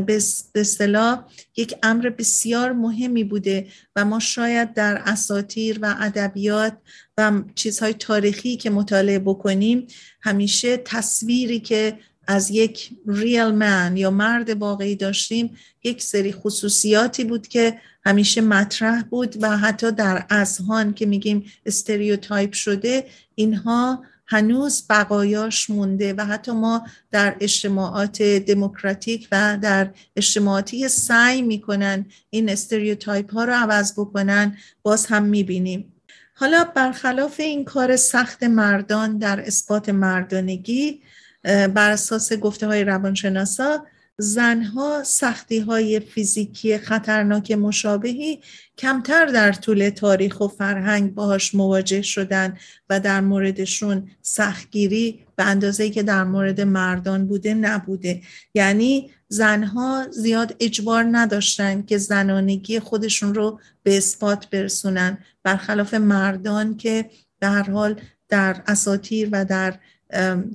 به 0.05 0.21
اصطلاح 0.55 1.25
یک 1.57 1.75
امر 1.83 2.09
بسیار 2.09 2.71
مهمی 2.71 3.23
بوده 3.23 3.67
و 3.95 4.05
ما 4.05 4.19
شاید 4.19 4.73
در 4.73 5.01
اساطیر 5.05 5.79
و 5.81 5.95
ادبیات 5.99 6.77
و 7.17 7.41
چیزهای 7.55 7.93
تاریخی 7.93 8.57
که 8.57 8.69
مطالعه 8.69 9.19
بکنیم 9.19 9.87
همیشه 10.21 10.77
تصویری 10.77 11.59
که 11.59 11.97
از 12.27 12.51
یک 12.51 12.89
real 13.07 13.51
man 13.51 13.97
یا 13.97 14.11
مرد 14.11 14.49
واقعی 14.49 14.95
داشتیم 14.95 15.57
یک 15.83 16.01
سری 16.01 16.31
خصوصیاتی 16.31 17.23
بود 17.23 17.47
که 17.47 17.79
همیشه 18.05 18.41
مطرح 18.41 19.01
بود 19.01 19.35
و 19.43 19.57
حتی 19.57 19.91
در 19.91 20.25
اذهان 20.29 20.93
که 20.93 21.05
میگیم 21.05 21.45
stereotype 21.65 22.53
شده 22.53 23.05
اینها 23.35 24.03
هنوز 24.27 24.83
بقایاش 24.89 25.69
مونده 25.69 26.13
و 26.13 26.25
حتی 26.25 26.51
ما 26.51 26.87
در 27.11 27.35
اجتماعات 27.39 28.21
دموکراتیک 28.21 29.27
و 29.31 29.57
در 29.61 29.89
اجتماعاتی 30.15 30.87
سعی 30.87 31.41
می‌کنن 31.41 32.05
این 32.29 32.49
استریوتایپ 32.49 33.33
ها 33.33 33.45
رو 33.45 33.53
عوض 33.53 33.93
بکنن 33.93 34.57
باز 34.81 35.05
هم 35.05 35.23
می‌بینیم. 35.23 35.93
حالا 36.35 36.63
برخلاف 36.63 37.39
این 37.39 37.65
کار 37.65 37.95
سخت 37.95 38.43
مردان 38.43 39.17
در 39.17 39.41
اثبات 39.47 39.89
مردانگی 39.89 41.01
بر 41.43 41.91
اساس 41.91 42.33
گفته 42.33 42.67
های 42.67 42.83
روانشناسا 42.83 43.85
زنها 44.17 45.03
سختی 45.03 45.59
های 45.59 45.99
فیزیکی 45.99 46.77
خطرناک 46.77 47.51
مشابهی 47.51 48.41
کمتر 48.77 49.25
در 49.25 49.51
طول 49.51 49.89
تاریخ 49.89 50.41
و 50.41 50.47
فرهنگ 50.47 51.13
باهاش 51.13 51.55
مواجه 51.55 52.01
شدن 52.01 52.57
و 52.89 52.99
در 52.99 53.21
موردشون 53.21 54.11
سختگیری 54.21 55.25
به 55.35 55.43
اندازه 55.43 55.89
که 55.89 56.03
در 56.03 56.23
مورد 56.23 56.61
مردان 56.61 57.27
بوده 57.27 57.53
نبوده. 57.53 58.21
یعنی 58.53 59.11
زنها 59.27 60.07
زیاد 60.11 60.55
اجبار 60.59 61.05
نداشتن 61.11 61.81
که 61.81 61.97
زنانگی 61.97 62.79
خودشون 62.79 63.35
رو 63.35 63.59
به 63.83 63.97
اثبات 63.97 64.49
برسونن. 64.49 65.17
برخلاف 65.43 65.93
مردان 65.93 66.77
که 66.77 67.09
در 67.39 67.63
حال 67.63 68.01
در 68.29 68.63
اساتیر 68.67 69.29
و 69.31 69.45
در 69.45 69.79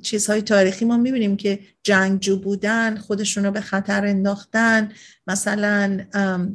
چیزهای 0.03 0.43
تاریخی 0.43 0.85
ما 0.85 0.97
می‌بینیم 0.97 1.37
که 1.37 1.59
جنگجو 1.83 2.37
بودن 2.37 2.97
خودشون 2.97 3.45
رو 3.45 3.51
به 3.51 3.61
خطر 3.61 4.07
انداختن 4.07 4.93
مثلا 5.27 6.01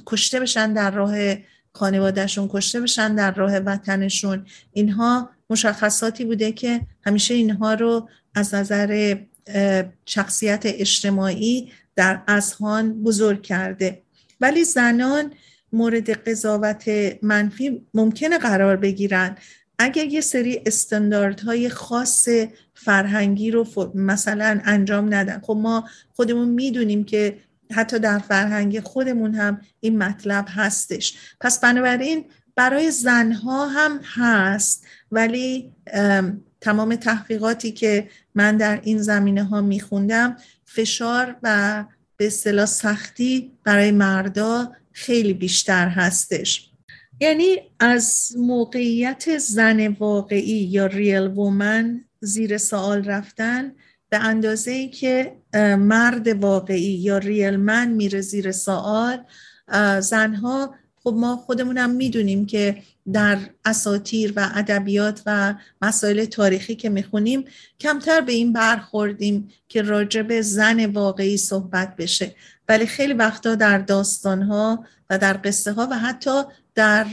کشته 0.05 0.39
بشن 0.39 0.73
در 0.73 0.91
راه 0.91 1.35
خانوادهشون 1.71 2.49
کشته 2.51 2.81
بشن 2.81 3.15
در 3.15 3.31
راه 3.31 3.57
وطنشون. 3.57 4.45
اینها 4.71 5.29
مشخصاتی 5.49 6.25
بوده 6.25 6.51
که 6.51 6.81
همیشه 7.05 7.33
اینها 7.33 7.73
رو 7.73 8.09
از 8.35 8.53
نظر 8.53 9.17
شخصیت 10.05 10.61
اجتماعی 10.65 11.71
در 11.95 12.21
اذهان 12.27 13.03
بزرگ 13.03 13.41
کرده. 13.41 14.01
ولی 14.41 14.63
زنان 14.63 15.31
مورد 15.73 16.09
قضاوت 16.09 16.83
منفی 17.21 17.85
ممکنه 17.93 18.37
قرار 18.37 18.77
بگیرن. 18.77 19.37
اگر 19.79 20.05
یه 20.05 20.21
سری 20.21 20.61
استانداردهای 20.65 21.69
خاص 21.69 22.29
فرهنگی 22.73 23.51
رو 23.51 23.91
مثلا 23.95 24.61
انجام 24.65 25.13
ندن 25.13 25.39
خب 25.39 25.57
ما 25.61 25.89
خودمون 26.15 26.49
می‌دونیم 26.49 27.03
که 27.03 27.37
حتی 27.71 27.99
در 27.99 28.19
فرهنگ 28.19 28.79
خودمون 28.79 29.35
هم 29.35 29.61
این 29.79 29.97
مطلب 29.97 30.45
هستش. 30.49 31.17
پس 31.41 31.59
بنابراین 31.59 32.25
برای 32.55 32.91
زنها 32.91 33.67
هم 33.67 33.99
هست 34.03 34.85
ولی 35.11 35.71
تمام 36.61 36.95
تحقیقاتی 36.95 37.71
که 37.71 38.09
من 38.35 38.57
در 38.57 38.81
این 38.83 39.01
زمینه 39.01 39.43
ها 39.43 39.61
میخوندم 39.61 40.37
فشار 40.65 41.35
و 41.43 41.85
به 42.17 42.27
اصطلاح 42.27 42.65
سختی 42.65 43.51
برای 43.63 43.91
مردا 43.91 44.71
خیلی 44.91 45.33
بیشتر 45.33 45.87
هستش. 45.87 46.72
یعنی 47.23 47.61
از 47.79 48.33
موقعیت 48.37 49.37
زن 49.37 49.87
واقعی 49.87 50.63
یا 50.63 50.85
ریل 50.85 51.27
وومن 51.27 52.05
زیر 52.19 52.57
سوال 52.57 53.03
رفتن 53.03 53.71
به 54.09 54.17
اندازه 54.17 54.71
ای 54.71 54.89
که 54.89 55.37
مرد 55.77 56.27
واقعی 56.27 56.93
یا 56.93 57.17
ریل 57.17 57.55
من 57.55 57.91
میره 57.91 58.21
زیر 58.21 58.51
سوال 58.51 59.23
زنها 59.99 60.75
خب 61.03 61.13
ما 61.17 61.35
خودمونم 61.35 61.89
می‌دونیم 61.89 62.45
که 62.45 62.83
در 63.13 63.37
اساتیر 63.65 64.33
و 64.35 64.49
ادبیات 64.55 65.21
و 65.25 65.55
مسائل 65.81 66.25
تاریخی 66.25 66.75
که 66.75 66.89
می‌خونیم 66.89 67.45
کمتر 67.79 68.21
به 68.21 68.31
این 68.31 68.53
برخوردیم 68.53 69.49
که 69.67 69.81
راجب 69.81 70.41
زن 70.41 70.85
واقعی 70.85 71.37
صحبت 71.37 71.95
بشه. 71.95 72.35
ولی 72.69 72.85
خیلی 72.85 73.13
وقتا 73.13 73.55
در 73.55 73.77
داستانها 73.77 74.85
و 75.09 75.17
در 75.17 75.39
قصه 75.43 75.71
ها 75.71 75.87
و 75.91 75.97
حتی 75.97 76.43
در 76.75 77.05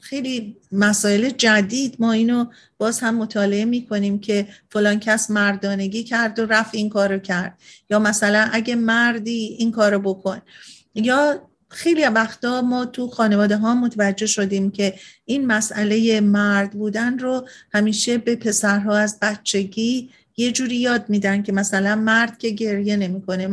خیلی 0.00 0.56
مسائل 0.72 1.30
جدید 1.30 1.96
ما 1.98 2.12
اینو 2.12 2.44
باز 2.78 3.00
هم 3.00 3.14
مطالعه 3.14 3.64
می‌کنیم 3.64 4.18
که 4.18 4.48
فلان 4.68 5.00
کس 5.00 5.30
مردانگی 5.30 6.04
کرد 6.04 6.38
و 6.38 6.46
رفت 6.46 6.74
این 6.74 6.88
کارو 6.88 7.18
کرد. 7.18 7.58
یا 7.90 7.98
مثلا 7.98 8.48
اگه 8.52 8.74
مردی 8.74 9.56
این 9.58 9.72
کارو 9.72 9.98
بکن. 9.98 10.42
یا 10.94 11.50
خیلی 11.68 12.04
وقتا 12.04 12.62
ما 12.62 12.84
تو 12.84 13.08
خانواده 13.08 13.56
ها 13.56 13.74
متوجه 13.74 14.26
شدیم 14.26 14.70
که 14.70 14.94
این 15.24 15.46
مسئله 15.46 16.20
مرد 16.20 16.70
بودن 16.70 17.18
رو 17.18 17.48
همیشه 17.72 18.18
به 18.18 18.36
پسرها 18.36 18.96
از 18.96 19.18
بچگی 19.22 20.10
یه 20.40 20.52
جوری 20.52 20.76
یاد 20.76 21.04
میدن 21.08 21.42
که 21.42 21.52
مثلا 21.52 21.96
مرد 21.96 22.38
که 22.38 22.50
گریه 22.50 22.96
نمی‌کنه 22.96 23.48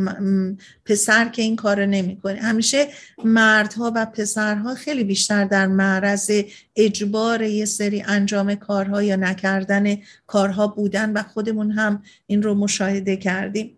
پسر 0.84 1.28
که 1.28 1.42
این 1.42 1.56
کار 1.56 1.86
نمی‌کنه. 1.86 2.40
همیشه 2.40 2.86
مردها 3.24 3.92
و 3.96 4.06
پسرها 4.06 4.74
خیلی 4.74 5.04
بیشتر 5.04 5.44
در 5.44 5.66
معرض 5.66 6.30
اجبار 6.76 7.42
یه 7.42 7.64
سری 7.64 8.02
انجام 8.02 8.54
کارها 8.54 9.02
یا 9.02 9.16
نکردن 9.16 9.96
کارها 10.26 10.66
بودن 10.66 11.12
و 11.12 11.22
خودمون 11.22 11.70
هم 11.70 12.02
این 12.26 12.42
رو 12.42 12.54
مشاهده 12.54 13.16
کردیم. 13.16 13.76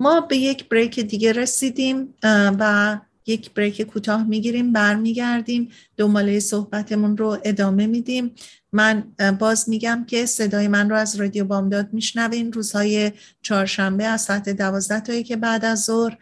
ما 0.00 0.20
به 0.20 0.36
یک 0.36 0.68
بریک 0.68 1.00
دیگه 1.00 1.32
رسیدیم 1.32 2.14
و 2.58 2.98
یک 3.26 3.54
بریک 3.54 3.82
کوتاه 3.82 4.24
می‌گیریم 4.28 4.72
برمیگردیم 4.72 5.68
دنباله 5.96 6.40
صحبتمون 6.40 7.16
رو 7.16 7.38
ادامه 7.44 7.86
میدیم. 7.86 8.34
من 8.72 9.04
باز 9.38 9.68
میگم 9.68 10.04
که 10.06 10.26
صدای 10.26 10.68
من 10.68 10.90
رو 10.90 10.96
از 10.96 11.20
رادیو 11.20 11.44
بامداد 11.44 11.88
میشنوین. 11.92 12.52
روزهای 12.52 13.12
چهارشنبه 13.42 14.04
از 14.04 14.22
ساعت 14.22 14.48
دوازده 14.48 15.00
تا 15.00 15.22
که 15.22 15.36
بعد 15.36 15.64
از 15.64 15.84
ظهر 15.84 16.18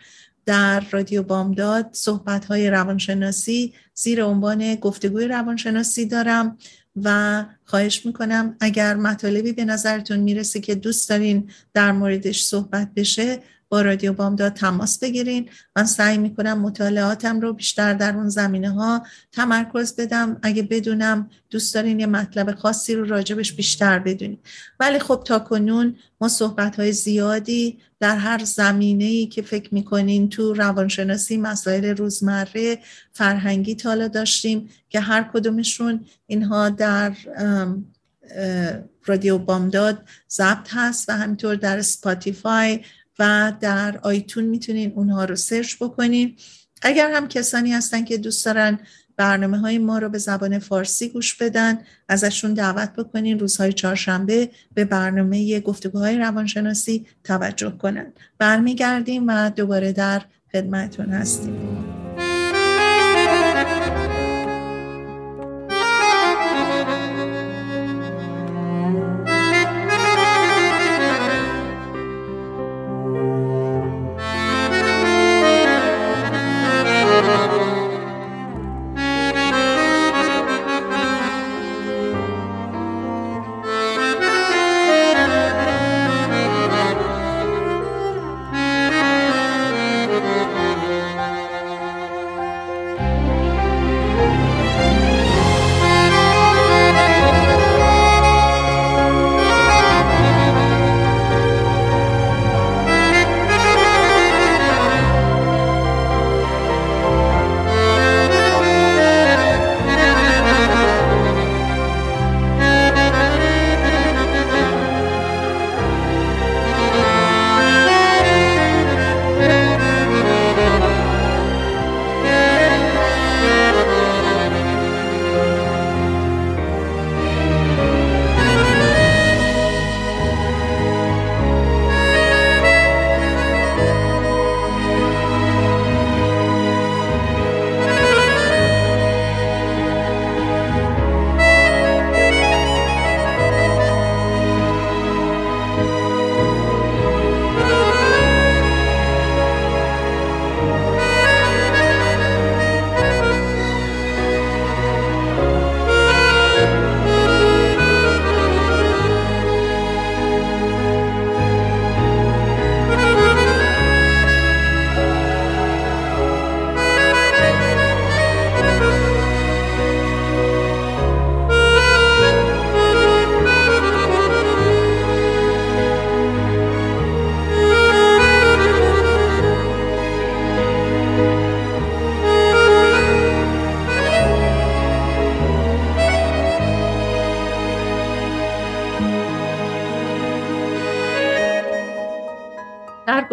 در 0.46 0.80
رادیو 0.90 1.22
بامداد 1.22 1.88
صحبت 1.92 2.44
های 2.44 2.70
روانشناسی 2.70 3.74
زیر 3.94 4.24
عنوان 4.24 4.74
گفتگوی 4.74 5.26
روانشناسی 5.26 6.06
دارم 6.06 6.58
و 7.04 7.44
خواهش 7.64 8.06
می‌کنم 8.06 8.56
اگر 8.60 8.94
مطالبی 8.96 9.52
به 9.52 9.64
نظرتون 9.64 10.18
می‌رسه 10.18 10.60
که 10.60 10.74
دوست 10.74 11.08
دارین 11.08 11.50
در 11.74 11.92
موردش 11.92 12.44
صحبت 12.44 12.94
بشه 12.96 13.42
با 13.70 13.82
رادیو 13.82 14.12
بامداد 14.12 14.52
تماس 14.52 14.98
بگیرین. 14.98 15.48
من 15.76 15.84
سعی 15.84 16.18
می‌کنم 16.18 16.60
مطالعاتم 16.60 17.40
رو 17.40 17.52
بیشتر 17.52 17.94
در 17.94 18.16
اون 18.16 18.28
زمینه 18.28 18.70
ها 18.70 19.06
تمرکز 19.32 19.96
بدم. 19.96 20.38
اگه 20.42 20.62
بدونم 20.62 21.30
دوست 21.50 21.74
دارین 21.74 22.00
یه 22.00 22.06
مطلب 22.06 22.54
خاصی 22.54 22.94
رو 22.94 23.04
راجبش 23.04 23.52
بیشتر 23.52 23.98
بدونیم 23.98 24.38
ولی 24.80 24.98
خب 24.98 25.22
تا 25.24 25.38
کنون 25.38 25.96
ما 26.20 26.28
صحبت 26.28 26.76
های 26.76 26.92
زیادی 26.92 27.78
در 28.00 28.16
هر 28.16 28.44
زمینه 28.44 29.04
ای 29.04 29.26
که 29.26 29.42
فکر 29.42 29.74
می‌کنین 29.74 30.28
تو 30.28 30.54
روانشناسی 30.54 31.36
مسائل 31.36 31.84
روزمره 31.84 32.78
فرهنگی 33.12 33.74
تا 33.74 33.86
حالا 33.86 34.08
داشتیم 34.08 34.68
که 34.88 35.00
هر 35.00 35.30
کدومشون 35.32 36.04
اینها 36.26 36.68
در 36.68 37.12
رادیو 39.06 39.38
بامداد 39.38 40.02
ضبط 40.30 40.68
هست 40.70 41.08
و 41.08 41.12
همینطور 41.12 41.54
در 41.54 41.82
Spotify 41.82 42.80
و 43.20 43.52
در 43.60 43.98
iTunes 44.02 44.44
می‌تونین 44.44 44.92
اونها 44.96 45.24
رو 45.24 45.36
search 45.36 45.76
بکنین. 45.80 46.36
اگر 46.82 47.12
هم 47.12 47.28
کسانی 47.28 47.72
هستن 47.72 48.04
که 48.04 48.18
دوست 48.18 48.44
دارن 48.44 48.78
برنامه 49.16 49.58
های 49.58 49.78
ما 49.78 49.98
رو 49.98 50.08
به 50.08 50.18
زبان 50.18 50.58
فارسی 50.58 51.08
گوش 51.08 51.34
بدن 51.34 51.78
ازشون 52.08 52.54
دعوت 52.54 52.92
بکنین 52.92 53.38
روزهای 53.38 53.72
چهارشنبه 53.72 54.50
به 54.74 54.84
برنامه 54.84 55.60
گفتگوهای 55.60 56.18
روانشناسی 56.18 57.06
توجه 57.24 57.70
کنن. 57.70 58.12
برمیگردیم 58.38 59.24
و 59.28 59.50
دوباره 59.50 59.92
در 59.92 60.22
خدمتون 60.52 61.06
هستیم. 61.06 62.09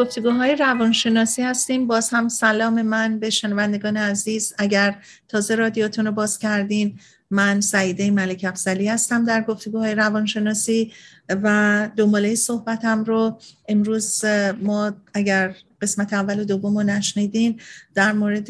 گفتگوهای 0.08 0.56
روانشناسی 0.56 1.42
هستیم. 1.42 1.88
باز 1.88 2.10
هم 2.10 2.30
سلام 2.30 2.82
من 2.82 3.20
به 3.20 3.30
شنوندگان 3.30 3.98
عزیز. 3.98 4.54
اگر 4.58 4.96
تازه 5.28 5.56
رادیوتون 5.56 6.06
رو 6.06 6.12
باز 6.12 6.40
کردین 6.40 7.00
من 7.32 7.62
سعیده 7.62 8.12
ملک 8.12 8.46
افزلی 8.48 8.88
هستم 8.88 9.26
در 9.26 9.42
گفتگوهای 9.42 9.96
روانشناسی 9.96 10.92
و 11.30 11.90
دنباله 11.96 12.36
صحبتم 12.36 13.04
رو 13.04 13.40
امروز 13.68 14.26
ما 14.62 14.94
اگر 15.14 15.56
قسمت 15.82 16.14
اول 16.14 16.40
و 16.40 16.44
دوم 16.44 16.78
رو 16.78 16.84
نشنیدین 16.84 17.60
در 17.96 18.12
مورد 18.12 18.50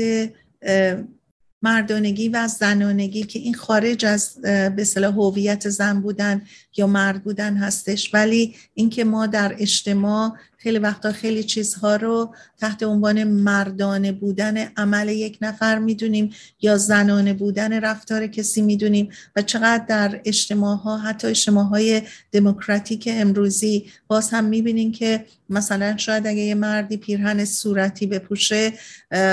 مردانگی 1.62 2.30
و 2.30 2.48
زنانگی 2.48 3.24
که 3.24 3.40
این 3.40 3.54
خارج 3.54 4.06
از 4.06 4.42
به 4.76 4.84
صلاح 4.84 5.16
هویت 5.16 5.70
زن 5.70 6.02
بودن 6.02 6.42
یا 6.78 6.88
مرد 6.88 7.24
بودن 7.24 7.58
هستش. 7.58 8.14
ولی 8.14 8.56
اینکه 8.74 9.04
ما 9.04 9.28
در 9.28 9.56
اجتماع 9.60 10.38
خیلی 10.60 10.80
وقتا 10.80 11.12
خیلی 11.12 11.44
چیزها 11.44 11.96
رو 11.96 12.36
تحت 12.58 12.84
عنوان 12.84 13.24
مردانه 13.24 14.12
بودن 14.12 14.58
عمل 14.58 15.10
یک 15.10 15.38
نفر 15.42 15.80
می‌دونیم 15.80 16.34
یا 16.62 16.78
زنانه 16.78 17.34
بودن 17.34 17.80
رفتار 17.80 18.28
کسی 18.28 18.62
می‌دونیم 18.62 19.10
و 19.36 19.42
چقدر 19.42 19.86
در 19.86 20.22
اجتماع 20.26 20.78
ها 20.78 20.98
حتی 20.98 21.28
اجتماع 21.28 21.66
های 21.66 22.02
دموکراتیک 22.32 23.10
امروزی 23.12 23.86
باز 24.08 24.30
هم 24.30 24.46
می‌بینیم 24.46 24.92
که 24.92 25.26
مثلا 25.50 25.98
شاید 25.98 26.28
اگه 26.28 26.42
یه 26.42 26.56
مردی 26.56 26.98
پیرهن 26.98 27.46
صورتی 27.46 28.06
بپوشه 28.08 28.74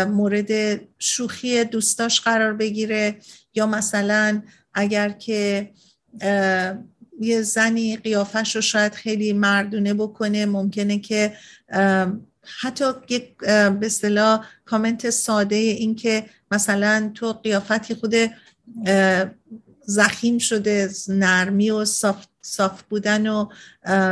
مورد 0.09 0.81
شوخی 0.99 1.65
دوستاش 1.65 2.21
قرار 2.21 2.53
بگیره 2.53 3.17
یا 3.55 3.67
مثلا 3.67 4.43
اگر 4.75 5.09
که 5.09 5.71
یه 7.25 7.43
زنی 7.43 7.97
قیافش 7.97 8.57
رو 8.57 8.63
شاید 8.63 8.95
خیلی 8.95 9.33
مردونه 9.33 9.95
بکنه. 9.95 10.47
ممکنه 10.47 10.99
که 10.99 11.33
حتی 12.61 12.85
یک 13.09 13.37
به 13.39 13.79
اصطلاح 13.83 14.47
کامنت 14.65 15.11
ساده 15.11 15.57
این 15.57 15.95
که 15.95 16.25
مثلا 16.51 17.11
تو 17.15 17.33
قیافتی 17.33 17.95
خود 17.95 18.15
زخیم 19.87 20.39
شده 20.39 20.91
نرمی 21.09 21.71
و 21.71 21.85
صاف, 21.85 22.27
صاف 22.43 22.83
بودن 22.83 23.27
و 23.27 23.49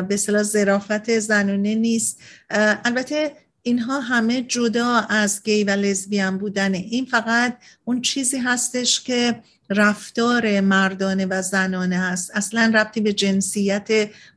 به 0.02 0.06
اصطلاح 0.10 0.42
ظرافت 0.42 1.18
زنونه 1.18 1.74
نیست. 1.74 2.20
البته 2.84 3.32
اینها 3.62 4.00
همه 4.00 4.42
جدا 4.42 4.86
از 4.96 5.42
گی 5.42 5.64
و 5.64 5.70
لزبیان 5.70 6.38
بودنه. 6.38 6.78
این 6.78 7.04
فقط 7.04 7.58
اون 7.84 8.00
چیزی 8.00 8.38
هستش 8.38 9.00
که 9.00 9.42
رفتار 9.72 10.60
مردانه 10.60 11.26
و 11.26 11.42
زنانه 11.42 11.98
هست. 11.98 12.30
اصلا 12.34 12.72
ربطی 12.74 13.00
به 13.00 13.12
جنسیت 13.12 13.88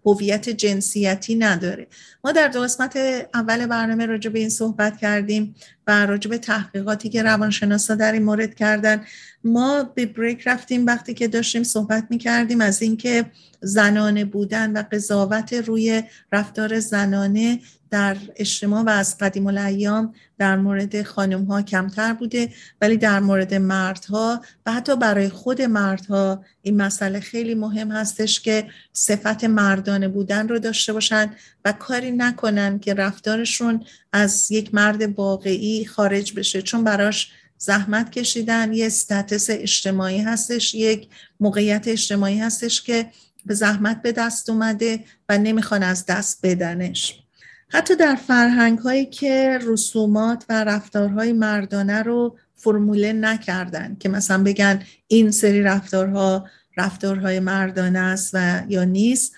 هویت 0.06 0.50
جنسیتی 0.50 1.36
نداره. 1.36 1.88
ما 2.24 2.32
در 2.32 2.48
دو 2.48 2.62
قسمت 2.62 2.98
اول 3.34 3.66
برنامه 3.66 4.06
راجع 4.06 4.30
به 4.30 4.40
این 4.40 4.50
صحبت 4.50 4.98
کردیم 4.98 5.56
و 5.88 6.06
راجع 6.06 6.30
به 6.30 6.38
تحقیقاتی 6.38 7.10
که 7.10 7.24
روانشناسا 7.24 7.96
در 7.96 8.12
این 8.12 8.24
مورد 8.24 8.56
کردن 8.56 9.06
ما 9.46 9.84
به 9.84 10.06
بریک 10.06 10.48
رفتیم 10.48 10.86
وقتی 10.86 11.14
که 11.14 11.28
داشتیم 11.28 11.64
صحبت 11.64 12.08
می 12.10 12.18
کردیم 12.18 12.62
از 12.62 12.82
اینکه 12.82 13.26
زنانه 13.62 14.26
بودن 14.26 14.78
و 14.78 14.84
قضاوت 14.92 15.54
روی 15.54 16.04
رفتار 16.32 16.80
زنانه 16.80 17.60
در 17.90 18.18
اجتماع 18.36 18.84
و 18.84 18.90
از 18.90 19.18
قدیم 19.18 19.48
الایام 19.48 20.14
در 20.38 20.58
مورد 20.58 21.04
خانم 21.04 21.44
ها 21.44 21.62
کمتر 21.62 22.14
بوده 22.14 22.50
ولی 22.82 22.98
در 22.98 23.20
مورد 23.20 23.54
مردها 23.54 24.42
و 24.66 24.74
حتی 24.74 24.96
برای 24.96 25.30
خود 25.30 25.62
مردها 25.62 26.44
این 26.62 26.82
مسئله 26.82 27.20
خیلی 27.20 27.56
مهم 27.56 27.92
هستش 27.92 28.40
که 28.40 28.68
صفت 28.94 29.44
مردانه 29.44 30.08
بودن 30.08 30.48
رو 30.48 30.60
داشته 30.60 30.94
باشن 30.94 31.32
و 31.66 31.72
کاری 31.72 32.12
نکنن 32.12 32.80
که 32.80 32.94
رفتارشون 32.94 33.84
از 34.14 34.52
یک 34.52 34.74
مرد 34.74 35.20
واقعی 35.20 35.86
خارج 35.86 36.34
بشه 36.34 36.62
چون 36.62 36.84
براش 36.84 37.32
زحمت 37.58 38.12
کشیدن 38.12 38.74
یه 38.74 38.90
ستاتس 38.90 39.50
اجتماعی 39.50 40.22
هستش 40.22 40.74
یک 40.76 41.10
موقعیت 41.40 41.88
اجتماعی 41.88 42.40
هستش 42.40 42.82
که 42.82 43.12
به 43.46 43.54
زحمت 43.54 44.02
به 44.02 44.12
دست 44.12 44.50
اومده 44.50 45.04
و 45.30 45.38
نمی‌خوان 45.38 45.84
از 45.84 46.06
دست 46.06 46.40
بدنش. 46.44 47.20
حتی 47.70 47.96
در 47.96 48.16
فرهنگ 48.16 48.80
هایی 48.80 49.06
که 49.06 49.60
رسومات 49.62 50.46
و 50.50 50.64
رفتارهای 50.64 51.34
مردانه 51.34 52.04
رو 52.04 52.38
فرموله 52.56 53.14
نکردن 53.14 53.98
که 54.00 54.10
مثلا 54.10 54.44
بگن 54.44 54.84
این 55.08 55.32
سری 55.32 55.62
رفتارها 55.62 56.46
رفتارهای 56.78 57.40
مردانه 57.40 58.00
است 58.00 58.32
و 58.34 58.64
یا 58.70 58.84
نیست 58.84 59.36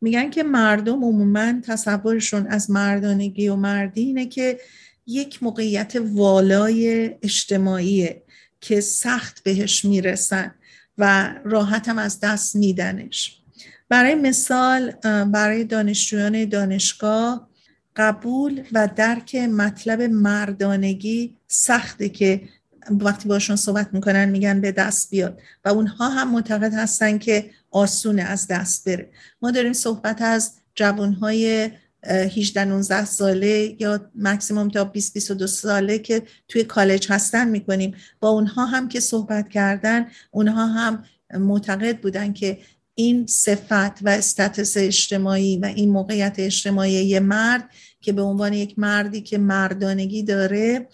میگن 0.00 0.30
که 0.30 0.42
مردم 0.42 1.04
عموما 1.04 1.52
تصورشون 1.62 2.46
از 2.46 2.70
مردانگی 2.70 3.48
و 3.48 3.56
مردی 3.56 4.00
اینه 4.00 4.26
که 4.26 4.58
یک 5.06 5.42
موقعیت 5.42 5.96
والای 5.96 7.10
اجتماعیه 7.22 8.22
که 8.60 8.80
سخت 8.80 9.42
بهش 9.42 9.84
می‌رسن 9.84 10.54
و 10.98 11.34
راحت 11.44 11.88
هم 11.88 11.98
از 11.98 12.20
دست 12.20 12.56
میدنش. 12.56 13.42
برای 13.88 14.14
مثال 14.14 14.90
برای 15.24 15.64
دانشجویان 15.64 16.44
دانشگاه 16.44 17.48
قبول 17.96 18.62
و 18.72 18.88
درک 18.96 19.34
مطلب 19.34 20.02
مردانگی 20.02 21.36
سخته 21.46 22.08
که 22.08 22.42
وقتی 22.90 23.28
باشون 23.28 23.56
صحبت 23.56 23.88
می‌کنن 23.92 24.24
میگن 24.24 24.60
به 24.60 24.72
دست 24.72 25.10
بیاد 25.10 25.40
و 25.64 25.68
اونها 25.68 26.08
هم 26.08 26.30
معتقد 26.30 26.74
هستن 26.74 27.18
که 27.18 27.50
آسونه 27.70 28.22
از 28.22 28.46
دست 28.46 28.88
بره. 28.88 29.10
ما 29.42 29.50
داریم 29.50 29.72
صحبت 29.72 30.22
از 30.22 30.52
جوانهای 30.74 31.70
18 32.04 32.64
19 32.64 33.04
ساله 33.04 33.76
یا 33.78 34.10
مکسیموم 34.14 34.68
تا 34.68 34.84
20 34.84 35.14
22 35.14 35.46
ساله 35.46 35.98
که 35.98 36.22
توی 36.48 36.64
کالج 36.64 37.06
هستن 37.10 37.48
می‌کنیم. 37.48 37.94
با 38.20 38.28
اونها 38.28 38.66
هم 38.66 38.88
که 38.88 39.00
صحبت 39.00 39.48
کردن 39.48 40.06
اونها 40.30 40.66
هم 40.66 41.04
معتقد 41.34 42.00
بودن 42.00 42.32
که 42.32 42.58
این 42.94 43.26
صفت 43.26 44.02
و 44.02 44.08
استاتس 44.08 44.76
اجتماعی 44.76 45.56
و 45.56 45.64
این 45.64 45.90
موقعیت 45.90 46.34
اجتماعی 46.38 46.92
یه 46.92 47.20
مرد 47.20 47.70
که 48.00 48.12
به 48.12 48.22
عنوان 48.22 48.52
یک 48.52 48.78
مردی 48.78 49.20
که 49.20 49.38
مردانگی 49.38 50.22
داره 50.22 50.88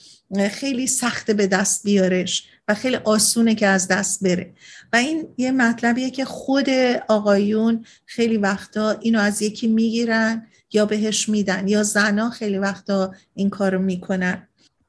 خیلی 0.50 0.86
سخت 0.86 1.30
به 1.30 1.46
دست 1.46 1.84
بیارش 1.84 2.44
و 2.68 2.74
خیلی 2.74 2.96
آسونه 2.96 3.54
که 3.54 3.66
از 3.66 3.88
دست 3.88 4.24
بره. 4.24 4.54
و 4.92 4.96
این 4.96 5.28
یه 5.36 5.50
مطلبیه 5.50 6.10
که 6.10 6.24
خود 6.24 6.70
آقایون 7.08 7.84
خیلی 8.06 8.36
وقتا 8.36 8.90
اینو 8.90 9.18
از 9.18 9.42
یکی 9.42 9.66
می‌گیرن 9.66 10.46
یا 10.72 10.86
بهش 10.86 11.28
میدن 11.28 11.68
یا 11.68 11.82
زنا 11.82 12.30
خیلی 12.30 12.58
وقتا 12.58 13.14
این 13.34 13.50
کارو 13.50 13.78
می‌کنن. 13.78 14.48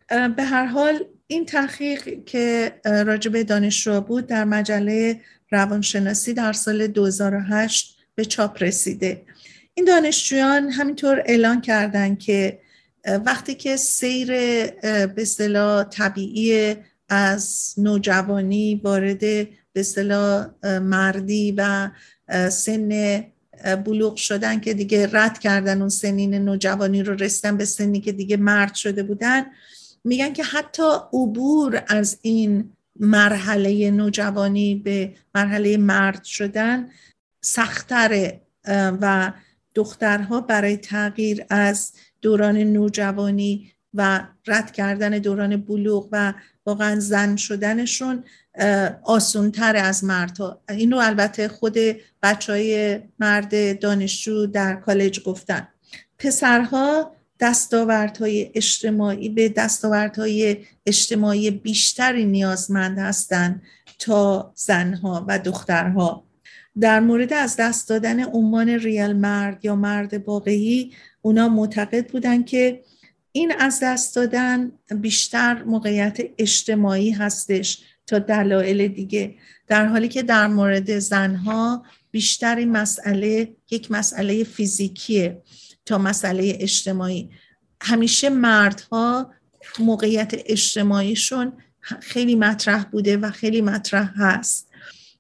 به 0.10 0.44
هر 0.44 0.66
حال 0.66 1.06
این 1.28 1.46
تحقیق 1.46 2.26
که 2.26 2.74
راجب 2.86 3.42
دانشجو 3.42 4.02
بود 4.02 4.28
در 4.28 4.44
مجله 4.44 5.22
روانشناسی 5.52 6.34
در 6.34 6.54
سال 6.54 6.88
2008 6.88 7.98
به 8.16 8.26
چاپ 8.26 8.64
رسیده. 8.64 9.26
این 9.74 9.86
دانشجویان 9.86 10.70
همینطور 10.70 11.24
اعلان 11.26 11.62
کردن 11.62 12.16
که 12.16 12.60
وقتی 13.26 13.56
که 13.56 13.76
سیر 13.76 14.28
به 14.28 15.14
اصطلاح 15.18 15.84
طبیعی 15.84 16.76
از 17.10 17.74
نوجوانی 17.78 18.82
وارد 18.84 19.20
به 19.20 19.50
اصطلاح 19.76 20.48
مردی 20.80 21.52
و 21.58 21.90
سن 22.50 23.24
بلوغ 23.86 24.16
شدن 24.16 24.60
که 24.60 24.74
دیگه 24.74 25.10
رد 25.12 25.40
کردن 25.40 25.80
اون 25.80 25.90
سنین 25.90 26.36
نوجوانی 26.36 27.04
رو 27.04 27.14
رسیدن 27.14 27.58
به 27.58 27.66
سنی 27.66 28.00
که 28.02 28.12
دیگه 28.12 28.38
مرد 28.38 28.76
شده 28.76 29.04
بودن. 29.04 29.46
میگن 30.04 30.34
که 30.34 30.44
حتی 30.44 30.84
عبور 31.14 31.84
از 31.88 32.18
این 32.22 32.72
مرحله 33.00 33.92
نوجوانی 33.92 34.76
به 34.76 35.14
مرحله 35.36 35.78
مرد 35.78 36.24
شدن 36.24 36.90
سختره 37.42 38.42
و 39.02 39.34
دخترها 39.76 40.42
برای 40.42 40.78
تغییر 40.78 41.46
از 41.50 41.92
دوران 42.22 42.58
نوجوانی 42.58 43.72
و 43.94 44.28
رد 44.48 44.72
کردن 44.72 45.10
دوران 45.10 45.58
بلوغ 45.58 46.10
و 46.12 46.34
واقعا 46.66 47.00
زن 47.00 47.36
شدنشون 47.36 48.24
آسونتر 49.04 49.76
از 49.76 50.04
مردها. 50.04 50.62
اینو 50.70 50.98
البته 50.98 51.48
خود 51.48 51.78
بچه 52.24 52.52
های 52.54 53.00
مرد 53.20 53.80
دانشجو 53.80 54.46
در 54.46 54.76
کالج 54.76 55.24
گفتن. 55.24 55.68
پسرها 56.20 57.16
دستاوردهای 57.40 58.52
اجتماعی 58.56 59.30
به 59.30 59.50
دستاوردهای 59.50 60.58
اجتماعی 60.86 61.52
بیشتری 61.52 62.26
نیازمند 62.26 63.00
هستند 63.00 63.62
تا 64.00 64.52
زنها 64.56 65.26
و 65.28 65.40
دخترها. 65.40 66.24
در 66.80 67.00
مورد 67.00 67.34
از 67.34 67.56
دست 67.56 67.90
دادن 67.90 68.24
عنوان 68.24 68.70
ریال 68.70 69.14
مرد 69.14 69.66
یا 69.66 69.76
مرد 69.76 70.28
واقعی 70.28 70.92
اونا 71.22 71.50
معتقد 71.50 72.12
بودن 72.12 72.44
که 72.44 72.84
این 73.32 73.54
از 73.60 73.80
دست 73.84 74.16
دادن 74.16 74.72
بیشتر 74.96 75.64
موقعیت 75.64 76.18
اجتماعی 76.38 77.12
هستش. 77.12 77.84
تا 78.08 78.20
دلایل 78.20 78.88
دیگه. 78.88 79.36
در 79.68 79.86
حالی 79.86 80.08
که 80.08 80.24
در 80.24 80.48
مورد 80.48 81.00
زنها 81.00 81.86
بیشتر 82.12 82.56
این 82.56 82.72
مسئله 82.72 83.56
یک 83.72 83.92
مسئله 83.92 84.44
فیزیکیه 84.44 85.42
تا 85.86 85.98
مسئله 85.98 86.58
اجتماعی. 86.60 87.30
همیشه 87.82 88.30
مردها 88.30 89.32
موقعیت 89.80 90.32
اجتماعیشون 90.46 91.54
خیلی 92.02 92.36
مطرح 92.36 92.84
بوده 92.84 93.18
و 93.18 93.32
خیلی 93.32 93.62
مطرح 93.62 94.12
هست 94.16 94.70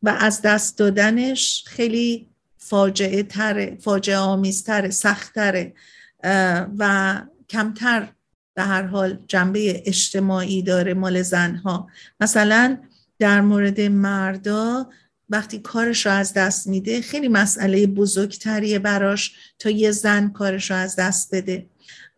و 0.03 0.09
از 0.09 0.41
دست 0.41 0.77
دادنش 0.77 1.63
خیلی 1.67 2.29
فاجعه 2.57 3.23
تره 3.23 3.77
فاجعه 3.81 4.17
آمیزتره 4.17 4.89
سختره 4.89 5.73
و 6.77 7.21
کمتر 7.49 8.09
به 8.53 8.63
هر 8.63 8.83
حال 8.83 9.19
جنبه 9.27 9.83
اجتماعی 9.85 10.61
داره 10.61 10.93
مال 10.93 11.21
زنها. 11.21 11.87
مثلا 12.19 12.77
در 13.19 13.41
مورد 13.41 13.81
مردا 13.81 14.89
وقتی 15.29 15.59
کارش 15.59 16.05
رو 16.05 16.11
از 16.11 16.33
دست 16.33 16.67
میده 16.67 17.01
خیلی 17.01 17.27
مسئله 17.27 17.87
بزرگتریه 17.87 18.79
براش 18.79 19.35
تا 19.59 19.69
یه 19.69 19.91
زن 19.91 20.29
کارش 20.29 20.71
رو 20.71 20.77
از 20.77 20.95
دست 20.95 21.35
بده. 21.35 21.65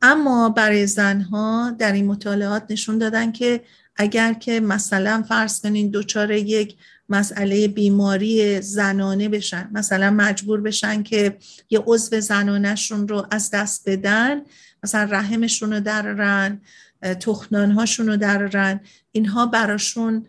اما 0.02 0.50
برای 0.50 0.88
زنها 0.88 1.76
در 1.80 1.92
این 1.92 2.06
مطالعات 2.06 2.64
نشون 2.70 2.98
دادن 2.98 3.32
که 3.32 3.62
اگر 3.96 4.34
که 4.34 4.60
مثلا 4.60 5.24
فرض 5.30 5.62
کنین 5.62 5.90
دچار 5.94 6.32
یک 6.32 6.76
مسئله 7.10 7.68
بیماری 7.68 8.62
زنانه 8.62 9.30
بشن 9.30 9.70
مثلا 9.72 10.12
مجبور 10.12 10.62
بشن 10.62 11.04
که 11.04 11.38
یه 11.70 11.84
عضو 11.88 12.20
زنانهشون 12.20 13.08
رو 13.08 13.28
از 13.32 13.50
دست 13.52 13.90
بدن 13.90 14.42
مثلا 14.86 15.04
رحمشون 15.04 15.74
رو 15.74 15.80
درارن 15.80 16.62
تخنانهاشون 17.02 18.08
رو 18.08 18.18
درارن. 18.18 18.80
اینها 19.12 19.46
براشون 19.46 20.26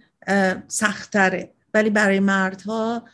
سختره 0.69 1.53
ولی 1.75 1.91
برای 1.91 2.21
مردها 2.21 3.05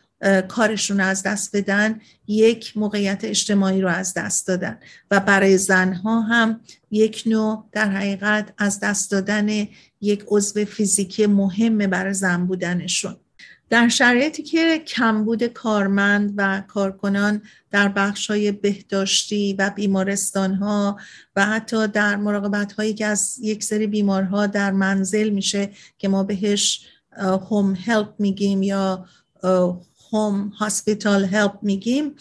کارشون 0.49 1.01
از 1.01 1.23
دست 1.23 1.57
بدن 1.57 2.01
یک 2.27 2.77
موقعیت 2.77 3.25
اجتماعی 3.25 3.81
رو 3.81 3.89
از 3.89 4.15
دست 4.15 4.47
دادن. 4.47 4.79
و 5.11 5.21
برای 5.21 5.59
زنها 5.59 6.21
هم 6.21 6.61
یک 6.91 7.23
نوع 7.27 7.69
در 7.73 7.91
حقیقت 7.91 8.53
از 8.59 8.81
دست 8.81 9.11
دادن 9.11 9.69
یک 10.01 10.25
عضو 10.29 10.65
فیزیکی 10.65 11.27
مهمه 11.27 11.87
برای 11.87 12.15
زن 12.15 12.47
بودنشون. 12.47 13.17
در 13.73 13.89
شرایطی 13.89 14.43
که 14.43 14.79
کمبود 14.79 15.45
کارمند 15.47 16.35
و 16.37 16.63
کارکنان 16.69 17.43
در 17.71 17.89
بخش 17.89 18.31
های 18.31 18.53
بهداشتی 18.53 19.55
و 19.59 19.71
بیمارستان 19.77 20.55
ها 20.55 20.99
و 21.37 21.47
حتی 21.47 21.89
در 21.89 22.17
مراقبت 22.17 22.73
هایی 22.73 22.95
که 22.95 23.07
از 23.07 23.39
یک 23.41 23.65
سری 23.65 23.87
بیمارها 23.87 24.47
در 24.47 24.71
منزل 24.71 25.29
میشه 25.29 25.71
که 25.99 26.09
ما 26.09 26.23
بهش 26.23 26.87
هوم 27.51 27.75
هلپ 27.75 28.15
میگیم 28.19 28.63
یا 28.63 29.07
هوم 30.13 30.49
هاسپیتال 30.49 31.25
هلپ 31.25 31.59
میگیم 31.63 32.15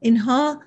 اینها 0.00 0.62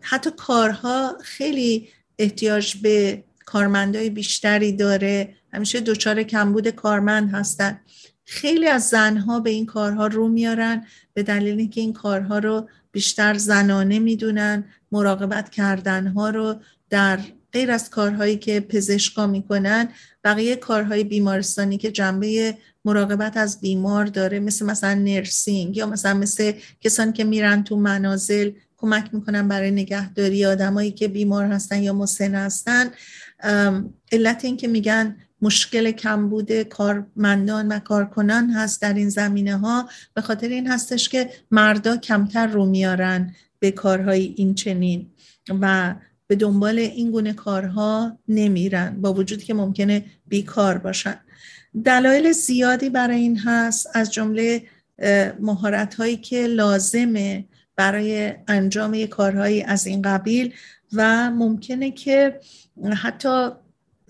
حتی 0.00 0.30
کارها 0.36 1.18
خیلی 1.22 1.88
احتیاج 2.18 2.76
به 2.76 3.24
کارمندای 3.44 4.10
بیشتری 4.10 4.72
داره. 4.72 5.34
همیشه 5.52 5.80
دچار 5.80 6.22
کمبود 6.22 6.68
کارمند 6.68 7.34
هستن. 7.34 7.80
خیلی 8.30 8.68
از 8.68 8.88
زنها 8.88 9.40
به 9.40 9.50
این 9.50 9.66
کارها 9.66 10.06
رو 10.06 10.28
میارن 10.28 10.86
به 11.14 11.22
دلیل 11.22 11.58
اینکه 11.58 11.80
این 11.80 11.92
کارها 11.92 12.38
رو 12.38 12.68
بیشتر 12.92 13.34
زنانه 13.34 13.98
می‌دونن 13.98 14.64
مراقبت 14.92 15.50
کردنها 15.50 16.30
رو 16.30 16.54
در 16.90 17.18
غیر 17.52 17.70
از 17.70 17.90
کارهایی 17.90 18.36
که 18.36 18.60
پزشکا 18.60 19.26
می‌کنن 19.26 19.88
بقیه 20.24 20.56
کارهای 20.56 21.04
بیمارستانی 21.04 21.78
که 21.78 21.90
جنبه 21.90 22.58
مراقبت 22.84 23.36
از 23.36 23.60
بیمار 23.60 24.06
داره 24.06 24.40
مثل 24.40 24.66
مثلا 24.66 24.94
نرسینگ 24.94 25.76
یا 25.76 25.86
مثلا 25.86 26.14
مثل 26.14 26.52
کسانی 26.80 27.12
که 27.12 27.24
میرن 27.24 27.64
تو 27.64 27.76
منازل 27.76 28.50
کمک 28.76 29.14
می‌کنن 29.14 29.48
برای 29.48 29.70
نگهداری 29.70 30.46
آدمایی 30.46 30.90
که 30.90 31.08
بیمار 31.08 31.44
هستن 31.44 31.82
یا 31.82 31.92
مسن 31.92 32.34
هستن. 32.34 32.90
علت 34.12 34.44
این 34.44 34.56
که 34.56 34.68
میگن 34.68 35.16
مشکل 35.42 35.90
کمبود 35.90 36.62
کارمندان 36.62 37.68
و 37.68 37.78
کارکنان 37.78 38.50
هست 38.50 38.82
در 38.82 38.94
این 38.94 39.08
زمینه 39.08 39.56
ها 39.56 39.88
به 40.14 40.20
خاطر 40.20 40.48
این 40.48 40.66
هستش 40.66 41.08
که 41.08 41.30
مردا 41.50 41.96
کمتر 41.96 42.46
رو 42.46 42.66
میارن 42.66 43.34
به 43.58 43.70
کارهای 43.70 44.34
این 44.36 44.54
چنین 44.54 45.10
و 45.60 45.94
به 46.26 46.36
دنبال 46.36 46.78
این 46.78 47.10
گونه 47.10 47.32
کارها 47.32 48.18
نمیرن. 48.28 49.00
با 49.00 49.14
وجود 49.14 49.42
که 49.42 49.54
ممکنه 49.54 50.04
بیکار 50.26 50.78
باشن. 50.78 51.20
دلایل 51.84 52.32
زیادی 52.32 52.90
برای 52.90 53.20
این 53.20 53.38
هست. 53.38 53.88
از 53.94 54.12
جمله 54.12 54.62
مهارت 55.40 55.94
هایی 55.94 56.16
که 56.16 56.46
لازمه 56.46 57.44
برای 57.76 58.34
انجام 58.48 59.06
کارهایی 59.06 59.62
از 59.62 59.86
این 59.86 60.02
قبیل 60.02 60.52
و 60.92 61.30
ممکنه 61.30 61.90
که 61.90 62.40
حتی 62.96 63.50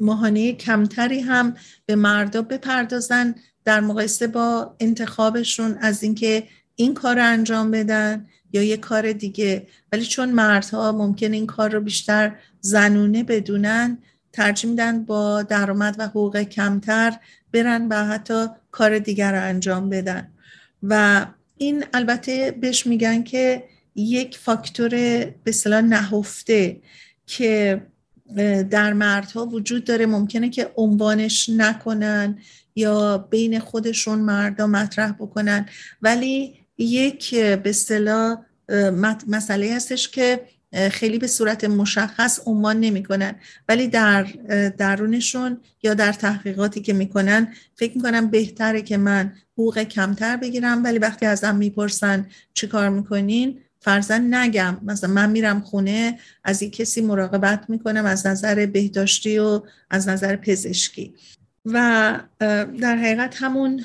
ماهانه 0.01 0.53
کمتری 0.53 1.20
هم 1.20 1.57
به 1.86 1.96
مردا 1.96 2.42
بپردازن. 2.42 3.34
در 3.64 3.80
مقایسه 3.80 4.26
با 4.26 4.76
انتخابشون 4.80 5.78
از 5.80 6.03
اینکه 6.03 6.48
این 6.76 6.94
کار 6.94 7.16
رو 7.16 7.24
انجام 7.24 7.70
بدن 7.70 8.26
یا 8.53 8.62
یه 8.62 8.76
کار 8.76 9.12
دیگه. 9.12 9.66
ولی 9.92 10.05
چون 10.05 10.30
مردها 10.30 10.92
ممکن 10.92 11.32
این 11.32 11.46
کار 11.46 11.70
رو 11.70 11.80
بیشتر 11.80 12.36
زنونه 12.61 13.22
بدونن 13.22 13.98
ترجیح 14.32 14.70
میدن 14.70 15.05
با 15.05 15.42
درآمد 15.42 15.96
و 15.98 16.07
حقوق 16.07 16.42
کمتر 16.42 17.12
برن 17.53 17.88
و 17.88 18.07
حتی 18.07 18.46
کار 18.70 18.98
دیگر 18.98 19.32
رو 19.32 19.44
انجام 19.48 19.88
بدن. 19.88 20.32
و 20.82 21.26
این 21.57 21.84
البته 21.92 22.51
بهش 22.61 22.86
میگن 22.86 23.22
که 23.22 23.64
یک 23.94 24.38
فاکتور 24.38 24.90
به 25.44 25.53
نهفته 25.66 26.80
که 27.26 27.82
در 28.70 28.93
مردها 28.93 29.47
وجود 29.47 29.85
داره. 29.85 30.07
ممکنه 30.07 30.49
که 30.49 30.70
عنوانش 30.76 31.49
نکنن 31.49 32.39
یا 32.76 33.18
بین 33.18 33.59
خودشون 33.59 34.18
مردا 34.18 34.66
مطرح 34.66 35.12
بکنن. 35.12 35.66
ولی 36.03 36.55
یک 36.78 37.35
به 37.35 37.70
اصطلاح 37.70 38.39
مسئله 39.28 39.74
هستش 39.74 40.09
که 40.09 40.41
خیلی 40.91 41.18
به 41.18 41.26
صورت 41.26 41.64
مشخص 41.64 42.41
عنوان 42.47 42.81
نمی‌کنن. 42.81 43.35
ولی 43.68 43.89
در 43.89 44.22
درونشون 44.78 45.61
یا 45.83 45.95
در 45.95 46.12
تحقیقاتی 46.12 46.81
که 46.81 46.93
می‌کنن 46.93 47.55
فکر 47.74 47.97
می‌کنن 47.97 48.26
بهتره 48.26 48.83
که 48.83 48.97
من 48.97 49.33
حقوق 49.53 49.83
کمتر 49.83 50.37
بگیرم. 50.37 50.85
ولی 50.85 50.99
وقتی 50.99 51.26
ازم 51.26 51.57
می‌پرسن 51.57 52.26
چی 52.55 52.66
کار 52.66 52.89
می‌کنین 52.89 53.61
فرزن 53.81 54.35
نگم. 54.35 54.78
مثلا 54.83 55.11
من 55.11 55.31
میرم 55.31 55.61
خونه 55.61 56.18
از 56.45 56.62
این 56.62 56.70
کسی 56.70 57.01
مراقبت 57.01 57.64
می‌کنم 57.68 58.05
از 58.05 58.26
نظر 58.26 58.66
بهداشتی 58.66 59.39
و 59.39 59.62
از 59.91 60.09
نظر 60.09 60.37
پزشکی. 60.37 61.14
و 61.64 62.20
در 62.81 62.97
حقیقت 62.97 63.35
همون 63.43 63.81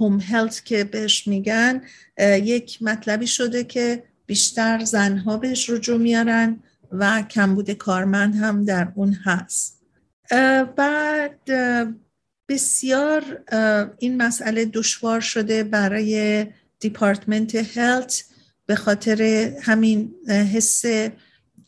هوم 0.00 0.20
هلت 0.20 0.64
که 0.64 0.84
بهش 0.84 1.28
میگن 1.28 1.82
یک 2.42 2.82
مطلبی 2.82 3.26
شده 3.26 3.64
که 3.64 4.02
بیشتر 4.26 4.84
زنها 4.84 5.36
بهش 5.36 5.70
رجوع 5.70 5.98
میارن 5.98 6.58
و 6.92 7.22
کمبود 7.22 7.70
کارمند 7.70 8.34
هم 8.34 8.64
در 8.64 8.92
اون 8.94 9.12
هست. 9.12 9.82
بعد 10.76 11.40
بسیار 12.48 13.42
این 13.98 14.16
مسئله 14.22 14.64
دشوار 14.64 15.20
شده 15.20 15.64
برای 15.64 16.46
دیپارتمنت 16.80 17.54
هلت 17.78 18.24
به 18.66 18.74
خاطر 18.74 19.22
همین 19.62 20.14
حس 20.28 20.84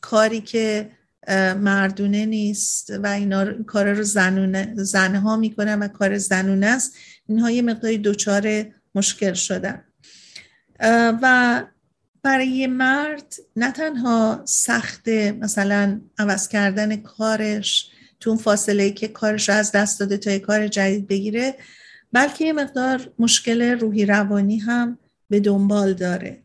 کاری 0.01 0.41
که 0.41 0.91
مردونه 1.57 2.25
نیست 2.25 2.93
و 3.03 3.07
اینا 3.07 3.63
کار 3.63 3.93
رو 3.93 4.03
زنونه 4.03 4.73
زنها 4.75 5.35
می‌کنن 5.35 5.79
و 5.79 5.87
کار 5.87 6.17
زنونه 6.17 6.65
است. 6.65 6.95
اینها 7.27 7.51
یه 7.51 7.61
مقداری 7.61 7.97
دچار 7.97 8.65
مشکل 8.95 9.33
شدن. 9.33 9.83
و 11.21 11.63
برای 12.23 12.67
مرد 12.67 13.35
نه 13.55 13.71
تنها 13.71 14.41
سخت 14.45 15.07
مثلا 15.09 16.01
عوض 16.17 16.47
کردن 16.47 16.95
کارش 16.95 17.89
تو 18.19 18.29
اون 18.29 18.39
فاصله 18.39 18.91
که 18.91 19.07
کارش 19.07 19.49
رو 19.49 19.55
از 19.55 19.71
دست 19.71 19.99
داده 19.99 20.17
تا 20.17 20.39
کار 20.39 20.67
جدید 20.67 21.07
بگیره 21.07 21.55
بلکه 22.13 22.45
یه 22.45 22.53
مقدار 22.53 23.13
مشکل 23.19 23.61
روحی 23.61 24.05
روانی 24.05 24.57
هم 24.57 24.97
به 25.29 25.39
دنبال 25.39 25.93
داره. 25.93 26.43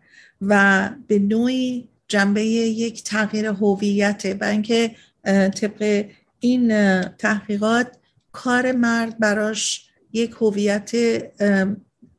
و 0.49 0.91
به 1.07 1.19
نوعی 1.19 1.89
جنبه 2.09 2.45
یک 2.45 3.05
تغییر 3.05 3.47
هویت 3.47 4.37
و 4.41 4.45
اینکه 4.45 4.91
طبق 5.25 6.05
این 6.41 6.69
تحقیقات 7.03 7.97
کار 8.33 8.73
مرد 8.73 9.19
براش 9.19 9.91
یک 10.13 10.31
هویت 10.41 10.93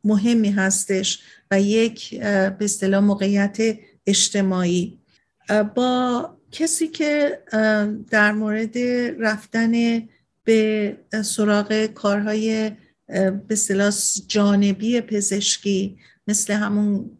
مهمی 0.04 0.50
هستش 0.50 1.22
و 1.52 1.62
یک 1.62 2.20
به 2.20 2.58
اصطلاح 2.62 3.04
موقعیت 3.04 3.58
اجتماعی. 4.08 5.00
با 5.76 6.30
کسی 6.52 6.88
که 6.88 7.40
در 8.10 8.32
مورد 8.32 8.78
رفتن 9.20 10.02
به 10.44 10.98
سراغ 11.24 11.86
کارهای 11.86 12.72
به 13.48 13.56
جانبی 14.28 15.02
پزشکی 15.02 15.98
مثل 16.28 16.54
همون 16.54 17.12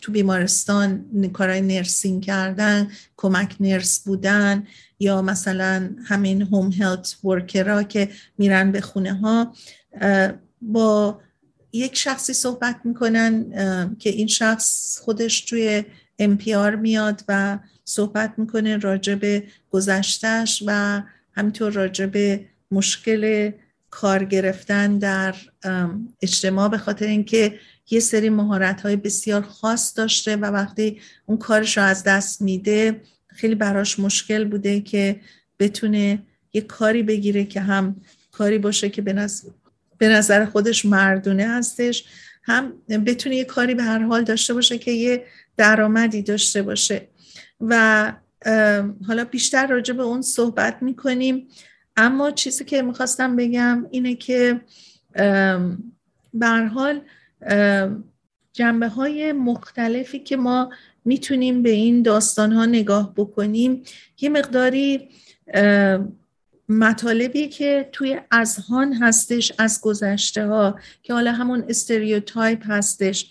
تو 0.00 0.12
بیمارستان 0.12 1.04
کارهای 1.32 1.60
نرسینگ 1.60 2.24
کردن 2.24 2.88
کمک 3.16 3.56
نرس 3.60 4.00
بودن 4.00 4.66
یا 4.98 5.22
مثلا 5.22 5.90
همین 6.04 6.42
هوم 6.42 6.72
هلت 6.72 7.16
ورکرها 7.24 7.82
که 7.82 8.08
میرن 8.38 8.72
به 8.72 8.80
خونه 8.80 9.14
ها 9.14 9.54
با 10.62 11.20
یک 11.72 11.96
شخصی 11.96 12.32
صحبت 12.32 12.80
می‌کنن 12.84 13.46
که 13.98 14.10
این 14.10 14.26
شخص 14.26 14.98
خودش 14.98 15.40
توی 15.40 15.84
NPR 16.22 16.76
میاد 16.80 17.24
و 17.28 17.58
صحبت 17.84 18.34
می‌کنه 18.36 18.76
راجع 18.76 19.14
به 19.14 19.44
گذشتش 19.70 20.62
و 20.66 21.02
همینطور 21.32 21.72
راجع 21.72 22.06
به 22.06 22.46
مشکل 22.70 23.52
کار 23.96 24.24
گرفتن 24.24 24.98
در 24.98 25.34
اجتماع 26.22 26.68
به 26.68 26.78
خاطر 26.78 27.06
اینکه 27.06 27.58
یه 27.90 28.00
سری 28.00 28.28
مهارت 28.28 28.80
های 28.80 28.96
بسیار 28.96 29.42
خاص 29.42 29.98
داشته 29.98 30.36
و 30.36 30.44
وقتی 30.44 31.00
اون 31.26 31.38
کارش 31.38 31.76
رو 31.78 31.84
از 31.84 32.04
دست 32.04 32.42
میده 32.42 33.00
خیلی 33.28 33.54
براش 33.54 33.98
مشکل 33.98 34.44
بوده 34.44 34.80
که 34.80 35.20
بتونه 35.58 36.22
یه 36.52 36.60
کاری 36.60 37.02
بگیره 37.02 37.44
که 37.44 37.60
هم 37.60 37.96
کاری 38.32 38.58
باشه 38.58 38.88
که 38.88 39.02
به 39.98 40.08
نظر 40.08 40.44
خودش 40.44 40.84
مردونه 40.84 41.48
هستش 41.48 42.04
هم 42.42 42.72
بتونه 42.88 43.36
یه 43.36 43.44
کاری 43.44 43.74
به 43.74 43.82
هر 43.82 43.98
حال 43.98 44.24
داشته 44.24 44.54
باشه 44.54 44.78
که 44.78 44.90
یه 44.90 45.24
درآمدی 45.56 46.22
داشته 46.22 46.62
باشه. 46.62 47.08
و 47.60 48.12
حالا 49.06 49.24
بیشتر 49.24 49.66
راجع 49.66 49.94
به 49.94 50.02
اون 50.02 50.22
صحبت 50.22 50.82
می‌کنیم. 50.82 51.48
اما 51.96 52.30
چیزی 52.30 52.64
که 52.64 52.82
می‌خواستم 52.82 53.36
بگم 53.36 53.86
اینه 53.90 54.14
که 54.14 54.60
حال 56.74 57.00
جنبه 58.52 58.88
های 58.88 59.32
مختلفی 59.32 60.18
که 60.18 60.36
ما 60.36 60.70
می‌تونیم 61.04 61.62
به 61.62 61.70
این 61.70 62.02
داستان 62.02 62.52
ها 62.52 62.66
نگاه 62.66 63.14
بکنیم 63.16 63.82
یه 64.20 64.28
مقداری 64.28 65.08
مطالبی 66.68 67.48
که 67.48 67.88
توی 67.92 68.20
اذهان 68.30 68.92
هستش 68.92 69.52
از 69.58 69.80
گذشته 69.80 70.46
ها 70.46 70.78
که 71.02 71.12
حالا 71.12 71.32
همون 71.32 71.64
استریوتایپ 71.68 72.70
هستش. 72.70 73.30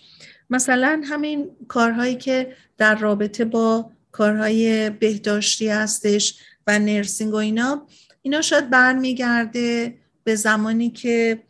مثلا 0.50 1.02
همین 1.04 1.50
کارهایی 1.68 2.14
که 2.14 2.52
در 2.78 2.94
رابطه 2.94 3.44
با 3.44 3.90
کارهای 4.12 4.90
بهداشتی 4.90 5.68
هستش 5.68 6.38
و 6.66 6.78
نرسینگ 6.78 7.32
و 7.32 7.36
اینا 7.36 7.86
اینا 8.26 8.42
شاید 8.42 8.70
برمیگرده 8.70 9.94
به 10.24 10.34
زمانی 10.34 10.90
که 10.90 11.42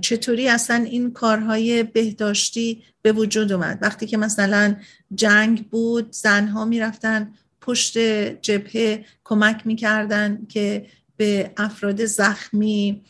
چطوری 0.00 0.48
اصلا 0.48 0.76
این 0.76 1.12
کارهای 1.12 1.82
بهداشتی 1.82 2.82
به 3.02 3.12
وجود 3.12 3.52
اومد. 3.52 3.78
وقتی 3.82 4.06
که 4.06 4.16
مثلا 4.16 4.76
جنگ 5.14 5.68
بود 5.68 6.12
زنها 6.12 6.64
می‌رفتن 6.64 7.32
پشت 7.60 7.98
جبهه 8.42 9.04
کمک 9.24 9.66
می‌کردن 9.66 10.46
که 10.48 10.86
به 11.16 11.50
افراد 11.56 12.04
زخمی 12.04 13.02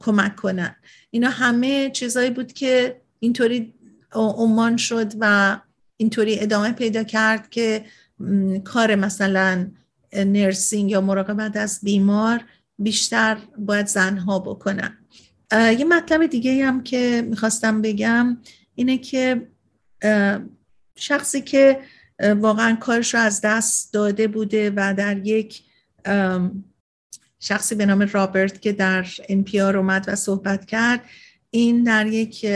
کمک 0.00 0.36
کنن. 0.36 0.76
اینا 1.10 1.30
همه 1.30 1.90
چیزایی 1.90 2.30
بود 2.30 2.52
که 2.52 3.00
اینطوری 3.20 3.74
عمان 4.12 4.76
شد 4.76 5.12
و 5.20 5.56
اینطوری 5.96 6.40
ادامه 6.40 6.72
پیدا 6.72 7.02
کرد 7.02 7.50
که 7.50 7.84
کار 8.64 8.94
مثلا 8.94 9.70
نرسینگ 10.12 10.90
یا 10.90 11.00
مراقبت 11.00 11.56
از 11.56 11.80
بیمار 11.82 12.44
بیشتر 12.78 13.38
باید 13.58 13.86
زنها 13.86 14.38
بکنن. 14.38 14.96
یه 15.52 15.84
مطلب 15.84 16.26
دیگه 16.26 16.66
هم 16.66 16.82
که 16.82 17.26
می‌خواستم 17.28 17.82
بگم 17.82 18.38
اینه 18.74 18.98
که 18.98 19.48
شخصی 20.96 21.40
که 21.40 21.80
واقعا 22.22 22.76
کارش 22.76 23.14
رو 23.14 23.20
از 23.20 23.40
دست 23.40 23.92
داده 23.92 24.28
بوده 24.28 24.72
و 24.76 24.94
در 24.94 25.26
یک 25.26 25.62
شخصی 27.40 27.74
به 27.74 27.86
نام 27.86 28.02
رابرت 28.12 28.62
که 28.62 28.72
در 28.72 29.04
NPR 29.04 29.56
اومد 29.56 30.04
و 30.08 30.16
صحبت 30.16 30.64
کرد 30.64 31.00
این 31.50 31.82
در 31.82 32.06
یک 32.06 32.46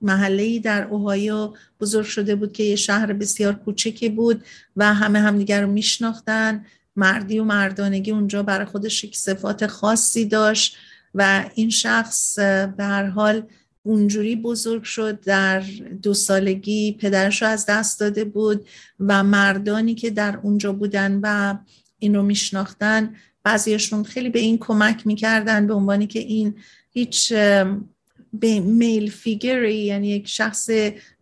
محله 0.00 0.58
در 0.58 0.84
اوهایو 0.84 1.54
بزرگ 1.80 2.06
شده 2.06 2.34
بود 2.34 2.52
که 2.52 2.62
یه 2.62 2.76
شهر 2.76 3.12
بسیار 3.12 3.54
کوچکی 3.54 4.08
بود 4.08 4.44
و 4.76 4.94
همه 4.94 5.20
همدیگر 5.20 5.62
رو 5.62 5.72
میشناختن 5.72 6.64
مردی 6.96 7.38
و 7.38 7.44
مردانگی 7.44 8.10
اونجا 8.10 8.42
برای 8.42 8.66
خودش 8.66 9.04
یک 9.04 9.16
صفات 9.16 9.66
خاصی 9.66 10.24
داشت 10.24 10.76
و 11.14 11.44
این 11.54 11.70
شخص 11.70 12.38
به 12.38 12.84
هر 12.84 13.06
حال 13.06 13.42
اونجوری 13.82 14.36
بزرگ 14.36 14.82
شد 14.82 15.20
در 15.20 15.60
دو 16.02 16.14
سالگی 16.14 16.92
پدرش 16.92 17.42
رو 17.42 17.48
از 17.48 17.66
دست 17.66 18.00
داده 18.00 18.24
بود 18.24 18.66
و 19.00 19.24
مردانی 19.24 19.94
که 19.94 20.10
در 20.10 20.38
اونجا 20.42 20.72
بودن 20.72 21.20
و 21.22 21.58
این 21.98 22.14
رو 22.14 22.22
میشناختن 22.22 23.14
بعضیشون 23.42 24.02
خیلی 24.02 24.30
به 24.30 24.38
این 24.38 24.58
کمک 24.58 25.06
می‌کردن 25.06 25.66
به 25.66 25.74
عنوانی 25.74 26.06
که 26.06 26.18
این 26.18 26.54
هیچ 26.90 27.32
به 28.32 28.60
میل 28.60 29.10
فیگری 29.10 29.78
یعنی 29.78 30.08
یک 30.08 30.28
شخص 30.28 30.70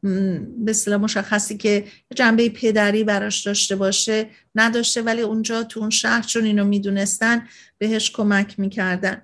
به 0.04 0.70
اصطلاح 0.70 1.00
مشخصی 1.00 1.56
که 1.56 1.84
جنبه 2.14 2.48
پدری 2.48 3.04
براش 3.04 3.46
داشته 3.46 3.76
باشه 3.76 4.26
نداشته 4.54 5.02
ولی 5.02 5.20
اونجا 5.20 5.62
تو 5.62 5.80
اون 5.80 5.90
شهر 5.90 6.22
چون 6.22 6.44
اینو 6.44 6.64
می‌دونستن 6.64 7.42
بهش 7.78 8.10
کمک 8.10 8.60
می‌کردن. 8.60 9.22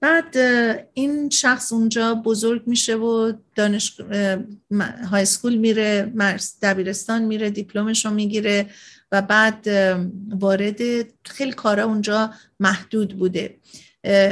بعد 0.00 0.36
این 0.94 1.30
شخص 1.30 1.72
اونجا 1.72 2.14
بزرگ 2.14 2.62
میشه 2.66 2.96
و 2.96 3.32
دانش 3.56 4.00
های 5.10 5.24
سکول 5.24 5.56
میره 5.56 6.12
دبیرستان 6.62 7.22
میره 7.22 7.50
دیپلمش 7.50 8.04
رو 8.04 8.10
می‌گیره 8.10 8.66
و 9.12 9.22
بعد 9.22 9.68
وارد 10.30 10.80
خیلی 11.24 11.52
کارا 11.52 11.84
اونجا 11.84 12.30
محدود 12.60 13.18
بوده. 13.18 13.56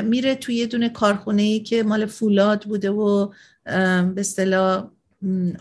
میره 0.02 0.34
توی 0.34 0.54
یه 0.54 0.66
دونه 0.66 0.88
کارخونه 0.88 1.42
ای 1.42 1.60
که 1.60 1.82
مال 1.82 2.06
فولاد 2.06 2.64
بوده 2.64 2.90
و 2.90 3.32
به 4.14 4.20
اصطلاح 4.20 4.90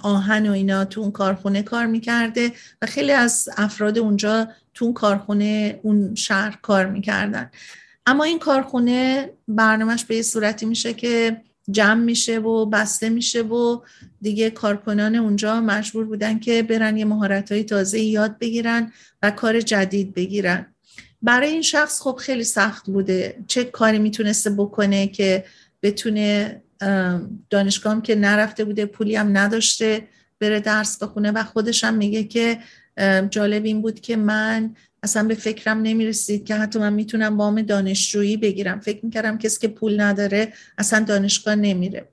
آهن 0.02 0.50
و 0.50 0.52
اینا 0.52 0.86
تو 0.86 1.02
اون 1.02 1.12
کارخونه 1.12 1.62
کار 1.64 1.86
می‌کرده 1.86 2.52
و 2.82 2.86
خیلی 2.86 3.12
از 3.12 3.50
افراد 3.58 4.00
اونجا 4.00 4.48
تو 4.74 4.86
اون 4.86 4.94
کارخونه 4.94 5.80
اون 5.84 6.16
شهر 6.16 6.60
کار 6.62 6.86
می‌کردن. 6.86 7.52
اما 8.06 8.24
این 8.24 8.40
کارخونه 8.40 9.30
برنامهش 9.48 10.04
به 10.04 10.16
یه 10.16 10.22
صورتی 10.22 10.66
میشه 10.66 10.94
که 10.94 11.42
جمع 11.72 12.04
میشه 12.04 12.40
و 12.40 12.66
بسته 12.66 13.10
میشه 13.10 13.42
و 13.42 13.82
دیگه 14.22 14.50
کارکنان 14.50 15.16
اونجا 15.16 15.62
مجبور 15.62 16.06
بودن 16.06 16.40
که 16.40 16.64
برن 16.64 16.98
یه 16.98 17.06
مهارت 17.06 17.52
های 17.52 17.64
تازه 17.64 18.00
یاد 18.00 18.40
بگیرن 18.40 18.92
و 19.22 19.32
کار 19.32 19.62
جدید 19.62 20.14
بگیرن. 20.14 20.66
برای 21.22 21.50
این 21.50 21.62
شخص 21.62 22.02
خب 22.02 22.16
خیلی 22.22 22.44
سخت 22.44 22.86
بوده. 22.86 23.44
چه 23.48 23.64
کاری 23.64 24.00
می‌تونسته 24.00 24.50
بکنه 24.50 25.08
که 25.08 25.46
بتونه 25.84 26.62
دانشگاه 27.50 28.02
که 28.02 28.16
نرفته 28.16 28.66
بوده 28.66 28.86
پولی 28.86 29.16
هم 29.16 29.38
نداشته 29.38 30.08
بره 30.40 30.60
درس 30.60 31.04
بخونه 31.04 31.32
و 31.32 31.44
خودش 31.44 31.84
هم 31.84 31.94
میگه 31.94 32.24
که 32.24 32.60
جالب 33.30 33.66
این 33.66 33.82
بود 33.82 34.00
که 34.00 34.16
من 34.16 34.76
اصلا 35.04 35.24
به 35.24 35.36
فکرم 35.36 35.82
نمی‌رسید 35.82 36.46
که 36.46 36.56
حتی 36.56 36.80
من 36.80 36.94
می‌تونم 36.94 37.38
وام 37.38 37.62
دانشجویی 37.62 38.38
بگیرم. 38.38 38.80
فکر 38.80 39.06
می‌کردم 39.06 39.38
کسی 39.38 39.60
که 39.60 39.68
پول 39.68 40.02
نداره 40.02 40.54
اصلا 40.78 41.00
دانشگاه 41.00 41.56
نمیره. 41.56 42.08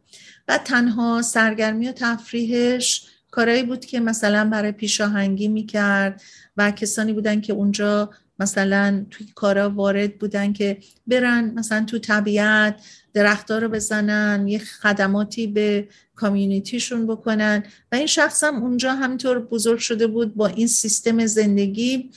و 0.49 0.59
تنها 0.59 1.23
سرگرمی 1.23 1.89
و 1.89 1.93
تفریحش 1.93 3.07
کارایی 3.31 3.63
بود 3.63 3.85
که 3.85 4.01
مثلا 4.01 4.49
برای 4.51 4.73
پیشاهنگی 4.73 5.49
می‌کرد 5.49 6.23
و 6.57 6.71
کسانی 6.71 7.13
بودن 7.13 7.41
که 7.41 7.53
اونجا 7.53 8.11
مثلا 8.39 9.07
توی 9.11 9.27
کارا 9.35 9.71
وارد 9.71 10.19
بودن 10.19 10.53
که 10.53 10.79
برن 11.07 11.53
مثلا 11.55 11.85
تو 11.85 11.99
طبیعت 11.99 12.81
درختها 13.15 13.59
رو 13.59 13.69
بزنن 13.69 14.49
یه 14.49 14.59
خدماتی 14.59 15.47
به 15.47 15.89
کامیونیتیشون 16.15 17.07
بکنن. 17.07 17.63
و 17.93 17.95
این 17.95 18.07
شخص 18.07 18.45
هم 18.45 18.63
اونجا 18.63 18.95
همینطور 18.95 19.39
بزرگ 19.39 19.79
شده 19.79 20.07
بود 20.07 20.35
با 20.35 20.47
این 20.47 20.67
سیستم 20.67 21.27
زندگی. 21.27 22.11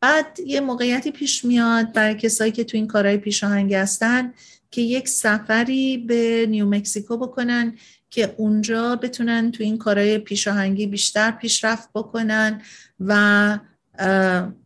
بعد 0.00 0.40
یه 0.46 0.60
موقعیتی 0.60 1.10
پیش 1.10 1.44
میاد 1.44 1.92
برای 1.92 2.14
کسایی 2.14 2.52
که 2.52 2.64
تو 2.64 2.76
این 2.76 2.86
کارهای 2.86 3.16
پیشاهنگ 3.16 3.74
هستن 3.74 4.32
که 4.70 4.80
یک 4.80 5.08
سفری 5.08 5.98
به 5.98 6.46
نیو 6.48 6.66
مکسیکو 6.66 7.16
بکنن 7.16 7.76
که 8.10 8.34
اونجا 8.36 8.96
بتونن 8.96 9.50
تو 9.50 9.62
این 9.62 9.78
کارهای 9.78 10.18
پیشاهنگی 10.18 10.86
بیشتر 10.86 11.30
پیشرفت 11.30 11.88
بکنن 11.94 12.62
و 13.00 13.58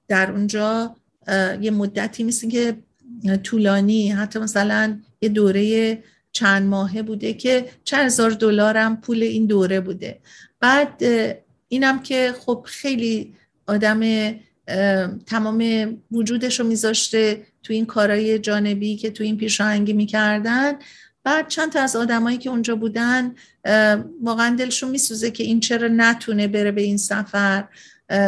در 0.09 0.31
اونجا 0.31 0.97
یه 1.61 1.71
مدتی 1.71 2.25
مثل 2.25 2.51
که 2.51 2.77
طولانی 3.43 4.09
حتی 4.11 4.39
مثلا 4.39 4.99
یه 5.21 5.29
دوره 5.29 5.99
چند 6.33 6.63
ماهه 6.67 7.03
بوده 7.03 7.35
که 7.35 7.69
چند 7.85 8.07
هزار 8.07 8.31
دلار 8.31 8.77
هم 8.77 8.97
پول 8.97 9.23
این 9.23 9.47
دوره 9.47 9.81
بوده. 9.81 10.21
بعد 10.61 11.03
اینم 11.69 12.03
که 12.03 12.35
خب 12.39 12.67
خیلی 12.69 13.35
آدم 13.67 14.01
تمام 15.27 15.89
وجودش 16.13 16.61
رو 16.61 16.67
میذاشته 16.67 17.43
تو 17.63 17.73
این 17.73 17.87
کارهای 17.87 18.39
جانبی 18.39 18.97
که 18.97 19.11
تو 19.11 19.25
این 19.25 19.37
پیشاهنگی 19.37 19.93
می‌کردن. 19.93 20.73
بعد 21.25 21.49
چند 21.49 21.73
تا 21.73 21.81
از 21.81 21.97
آدمایی 21.97 22.39
که 22.39 22.51
اونجا 22.51 22.77
بودن 22.77 23.35
واقعا 24.23 24.57
دلشون 24.57 24.91
میسوزه 24.91 25.31
که 25.31 25.45
این 25.45 25.61
چرا 25.61 25.89
نتونه 25.89 26.49
بره 26.49 26.73
به 26.73 26.83
این 26.83 26.97
سفر. 26.97 27.65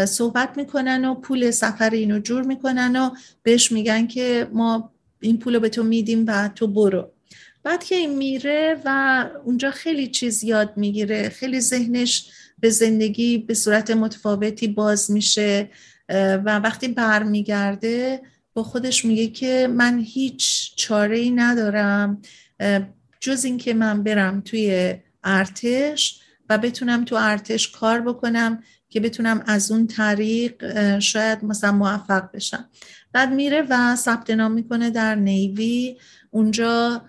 صحبت 0.09 0.57
می‌کنن 0.57 1.05
و 1.05 1.14
پول 1.14 1.51
سفر 1.51 1.91
اینو 1.91 2.18
جور 2.18 2.43
می‌کنن 2.43 2.97
و 2.97 3.11
بهش 3.43 3.72
میگن 3.72 4.07
که 4.07 4.49
ما 4.53 4.93
این 5.20 5.39
پول 5.39 5.59
به 5.59 5.68
تو 5.68 5.83
میدیم 5.83 6.24
و 6.27 6.49
تو 6.49 6.66
برو. 6.66 7.12
بعد 7.62 7.85
که 7.85 7.95
این 7.95 8.16
میره 8.16 8.83
و 8.85 9.24
اونجا 9.45 9.70
خیلی 9.70 10.09
چیز 10.09 10.45
یاد 10.45 10.72
می‌گیره 10.77 11.29
خیلی 11.29 11.61
ذهنش 11.61 12.31
به 12.59 12.70
زندگی 12.70 13.39
به 13.39 13.55
صورت 13.55 13.91
متفاوتی 13.91 14.68
باز 14.68 15.11
میشه 15.11 15.70
و 16.09 16.59
وقتی 16.59 16.89
برمیگرده 16.89 18.20
با 18.55 18.62
خودش 18.62 19.05
میگه 19.05 19.27
که 19.27 19.68
من 19.70 19.99
هیچ 19.99 20.72
چاره 20.77 21.18
ای 21.18 21.31
ندارم 21.31 22.22
جز 23.20 23.45
اینکه 23.45 23.74
من 23.74 24.03
برم 24.03 24.41
توی 24.41 24.95
ارتش 25.24 26.20
و 26.49 26.59
بتونم 26.59 27.05
تو 27.05 27.16
ارتش 27.18 27.68
کار 27.68 28.01
بکنم 28.01 28.62
که 28.97 29.01
بتونم 29.01 29.42
از 29.47 29.70
اون 29.70 29.86
طریق 29.86 30.99
شاید 30.99 31.44
مثلا 31.44 31.72
موفق 31.72 32.30
بشم. 32.32 32.64
بعد 33.12 33.32
میره 33.32 33.66
و 33.70 33.97
ثبت 33.97 34.30
نام 34.30 34.53
می‌کنه 34.53 34.90
در 34.90 35.14
نیوی. 35.14 35.97
اونجا 36.30 37.03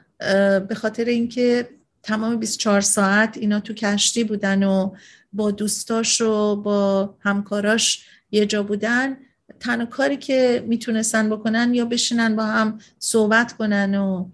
به 0.67 0.75
خاطر 0.75 1.05
اینکه 1.05 1.69
تمام 2.03 2.35
24 2.35 2.81
ساعت 2.81 3.37
اینا 3.37 3.59
تو 3.59 3.73
کشتی 3.73 4.23
بودن 4.23 4.63
و 4.63 4.91
با 5.33 5.51
دوستاش 5.51 6.21
و 6.21 6.55
با 6.55 7.15
همکاراش 7.19 8.05
یه 8.31 8.45
جا 8.45 8.63
بودن 8.63 9.17
تنها 9.59 9.85
کاری 9.85 10.17
که 10.17 10.63
می‌تونستن 10.67 11.29
بکنن 11.29 11.73
یا 11.73 11.85
بشینن 11.85 12.35
با 12.35 12.45
هم 12.45 12.79
صحبت 12.99 13.53
کنن 13.53 13.95
و 13.95 14.29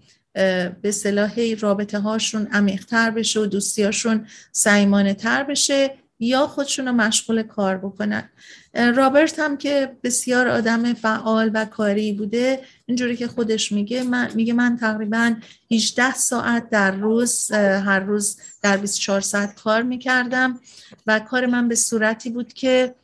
به 0.82 0.90
صلاح 0.90 1.54
رابطه 1.60 1.98
هاشون 1.98 2.46
عمیقتر 2.52 3.10
بشه 3.10 3.40
و 3.40 3.46
دوستیاشون 3.46 4.26
سیمانه 4.52 5.14
تر 5.14 5.44
بشه 5.44 6.03
یا 6.24 6.46
خودشون 6.46 6.86
رو 6.86 6.92
مشغول 6.92 7.42
کار 7.42 7.76
بکنن. 7.76 8.30
رابرت 8.74 9.38
هم 9.38 9.56
که 9.56 9.96
بسیار 10.02 10.48
آدم 10.48 10.94
فعال 10.94 11.50
و 11.54 11.64
کاری 11.64 12.12
بوده 12.12 12.60
اینجوری 12.86 13.16
که 13.16 13.28
خودش 13.28 13.72
میگه 13.72 14.02
من 14.02 14.30
میگه 14.34 14.52
من 14.52 14.76
تقریبا 14.76 15.34
18 15.70 16.14
ساعت 16.14 16.70
در 16.70 16.90
روز 16.90 17.52
هر 17.52 18.00
روز 18.00 18.36
در 18.62 18.76
24 18.76 19.20
ساعت 19.20 19.54
کار 19.54 19.82
می‌کردم 19.82 20.60
و 21.06 21.20
کار 21.20 21.46
من 21.46 21.68
به 21.68 21.74
صورتی 21.74 22.30
بود 22.30 22.52
که 22.52 22.94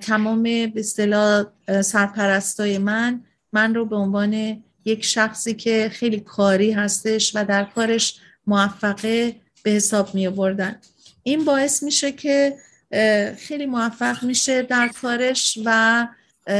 تمام 0.00 0.42
به 0.42 0.72
اصطلاح 0.76 1.44
سرپرستای 1.82 2.78
من 2.78 3.20
من 3.52 3.74
رو 3.74 3.86
به 3.86 3.96
عنوان 3.96 4.62
یک 4.84 5.04
شخصی 5.04 5.54
که 5.54 5.90
خیلی 5.92 6.20
کاری 6.20 6.72
هستش 6.72 7.36
و 7.36 7.44
در 7.44 7.64
کارش 7.64 8.20
موفقه 8.46 9.36
به 9.62 9.70
حساب 9.70 10.14
می 10.14 10.26
آوردن 10.26 10.76
این 11.22 11.44
باعث 11.44 11.82
میشه 11.82 12.12
که 12.12 12.56
خیلی 13.38 13.66
موفق 13.66 14.24
میشه 14.24 14.62
در 14.62 14.88
کارش 14.88 15.58
و 15.64 16.08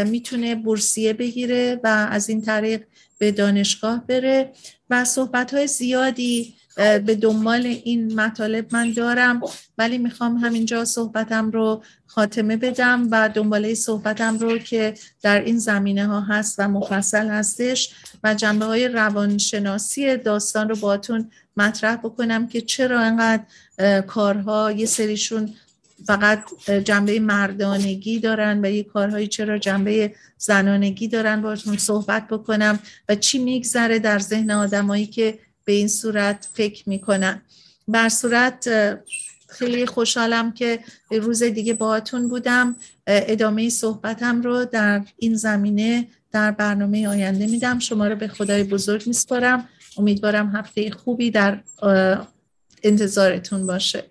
می‌تونه 0.07 0.55
بورسیه 0.55 1.13
بگیره 1.13 1.81
و 1.85 2.09
از 2.11 2.29
این 2.29 2.43
طریق 2.43 2.83
به 3.19 3.33
دانشگاه 3.33 4.07
بره. 4.07 4.53
و 4.91 5.05
صحبت 5.05 5.55
های 5.55 5.67
زیادی 5.67 6.55
به 6.77 7.15
دنبال 7.21 7.67
این 7.67 8.21
مطالب 8.21 8.75
من 8.75 8.93
دارم 8.93 9.41
ولی 9.79 9.99
می‌خوام 9.99 10.37
همینجا 10.37 10.85
صحبتم 10.85 11.51
رو 11.51 11.83
خاتمه 12.07 12.57
بدم 12.57 13.09
و 13.11 13.29
دنباله 13.29 13.75
صحبتم 13.75 14.39
رو 14.39 14.59
که 14.59 14.95
در 15.23 15.41
این 15.41 15.59
زمینه 15.59 16.07
ها 16.07 16.21
هست 16.21 16.55
و 16.59 16.69
مفصل 16.69 17.29
هستش 17.29 17.95
و 18.25 18.35
جنبه 18.35 18.65
های 18.65 18.89
روانشناسی 18.89 20.17
داستان 20.17 20.69
رو 20.69 20.77
باتون 20.77 21.31
مطرح 21.57 21.97
بکنم 21.97 22.49
که 22.49 22.61
چرا 22.61 23.01
انقدر 23.01 23.43
کارها 24.01 24.73
یه 24.73 24.87
سریشون 24.87 25.55
فقط 26.07 26.45
جنبه 26.85 27.21
مردانگی 27.21 28.19
دارن 28.21 28.61
و 28.65 28.71
یه 28.71 28.83
کارهایی 28.83 29.27
چرا 29.27 29.59
جنبه 29.59 30.15
زنانگی 30.39 31.09
دارن؟ 31.09 31.43
باتون 31.43 31.77
صحبت 31.77 32.29
بکنم 32.29 32.79
و 33.09 33.15
چی 33.15 33.39
میگذره 33.39 33.99
در 33.99 34.19
ذهن 34.19 34.51
آدمایی 34.51 35.07
که 35.07 35.39
به 35.65 35.73
این 35.73 35.89
صورت 35.89 36.49
فکر 36.53 36.89
می‌کنن 36.89 37.43
بر 37.89 38.09
صورت 38.09 38.69
خیلی 39.49 39.87
خوشحالم 39.87 40.53
که 40.53 40.79
روز 41.11 41.43
دیگه 41.43 41.75
باهاتون 41.75 42.29
بودم. 42.29 42.77
ادامه 43.07 43.69
صحبتم 43.69 44.43
رو 44.43 44.65
در 44.65 45.05
این 45.17 45.35
زمینه 45.35 46.09
در 46.33 46.51
برنامه 46.51 47.09
آینده 47.09 47.47
میدم. 47.47 47.79
شما 47.79 48.07
رو 48.07 48.17
به 48.17 48.29
خدای 48.29 48.65
بزرگ 48.65 49.07
میسپارم. 49.07 49.69
امیدوارم 49.97 50.57
هفته 50.57 50.91
خوبی 50.91 51.31
در 51.31 51.61
انتظارتون 52.83 53.67
باشه. 53.67 54.05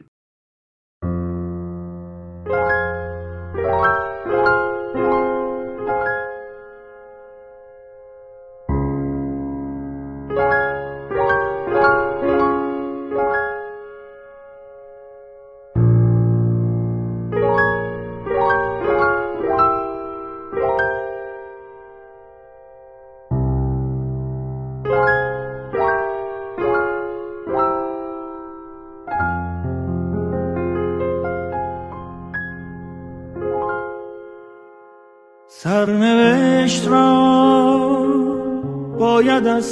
باید 39.43 39.63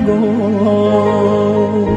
گفت 0.00 1.88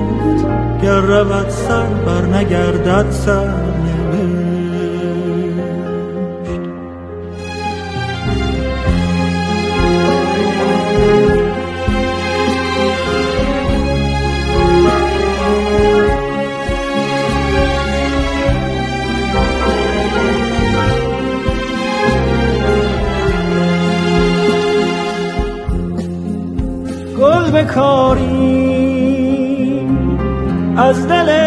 گر 0.82 1.02
رود 1.02 1.50
سر 1.50 1.86
بر 1.86 2.22
نگردد 2.22 3.12
سر. 3.12 3.67
بکاری 27.78 28.28
از 30.78 31.08
دل 31.08 31.47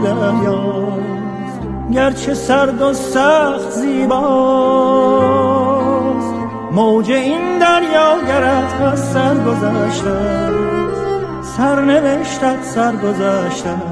موج 0.00 0.14
دریاست 0.14 1.60
گرچه 1.92 2.34
سرد 2.34 2.82
و 2.82 2.92
سخت 2.92 3.70
زیباست. 3.70 5.12
موج 6.72 7.10
این 7.10 7.58
دریا 7.58 8.16
گرد 8.28 8.82
از 8.82 9.12
سر 9.12 9.34
گذشته 9.34 10.50
سرنوشتت 11.42 12.62
سر 12.62 12.96
گذشته 12.96 13.91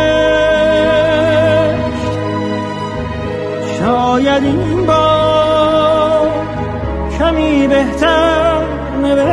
شاید 4.23 4.43
این 4.43 4.85
بار 4.85 6.29
کمی 7.19 7.67
بهتر 7.67 8.61
نوشت. 9.01 9.31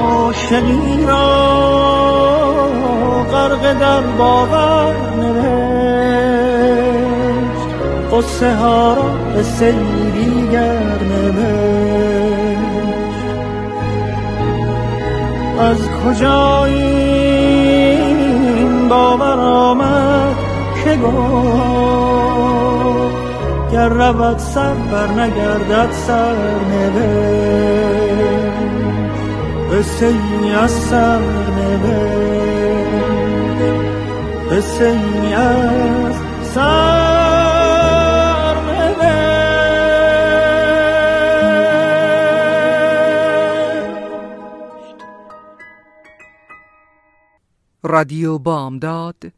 عاشقی 0.00 1.06
را 1.06 1.48
غرق 3.32 3.78
در 3.78 4.00
باور 4.00 4.94
نوشت. 5.16 5.48
قصه 8.12 8.54
ها 8.54 8.94
را 8.94 9.02
به 9.34 9.42
سیری 9.42 10.56
از 15.60 15.78
کجا 16.04 16.64
این 16.64 18.88
باور 18.88 19.40
آمد؟ 19.40 20.17
گفت 21.02 22.58
گر 23.72 23.88
رود 23.88 24.38
سر 24.38 24.74
بر 24.74 25.06
نگردد 25.06 25.92
سر 25.92 26.34
قصه 29.72 30.06
ای 30.06 30.52
از 30.52 30.70
سر 30.70 31.20
قصه 34.50 34.84
ای 34.84 35.34
از 35.34 36.14
سر 36.54 37.18
رادیو 47.82 48.38
بامداد 48.38 49.37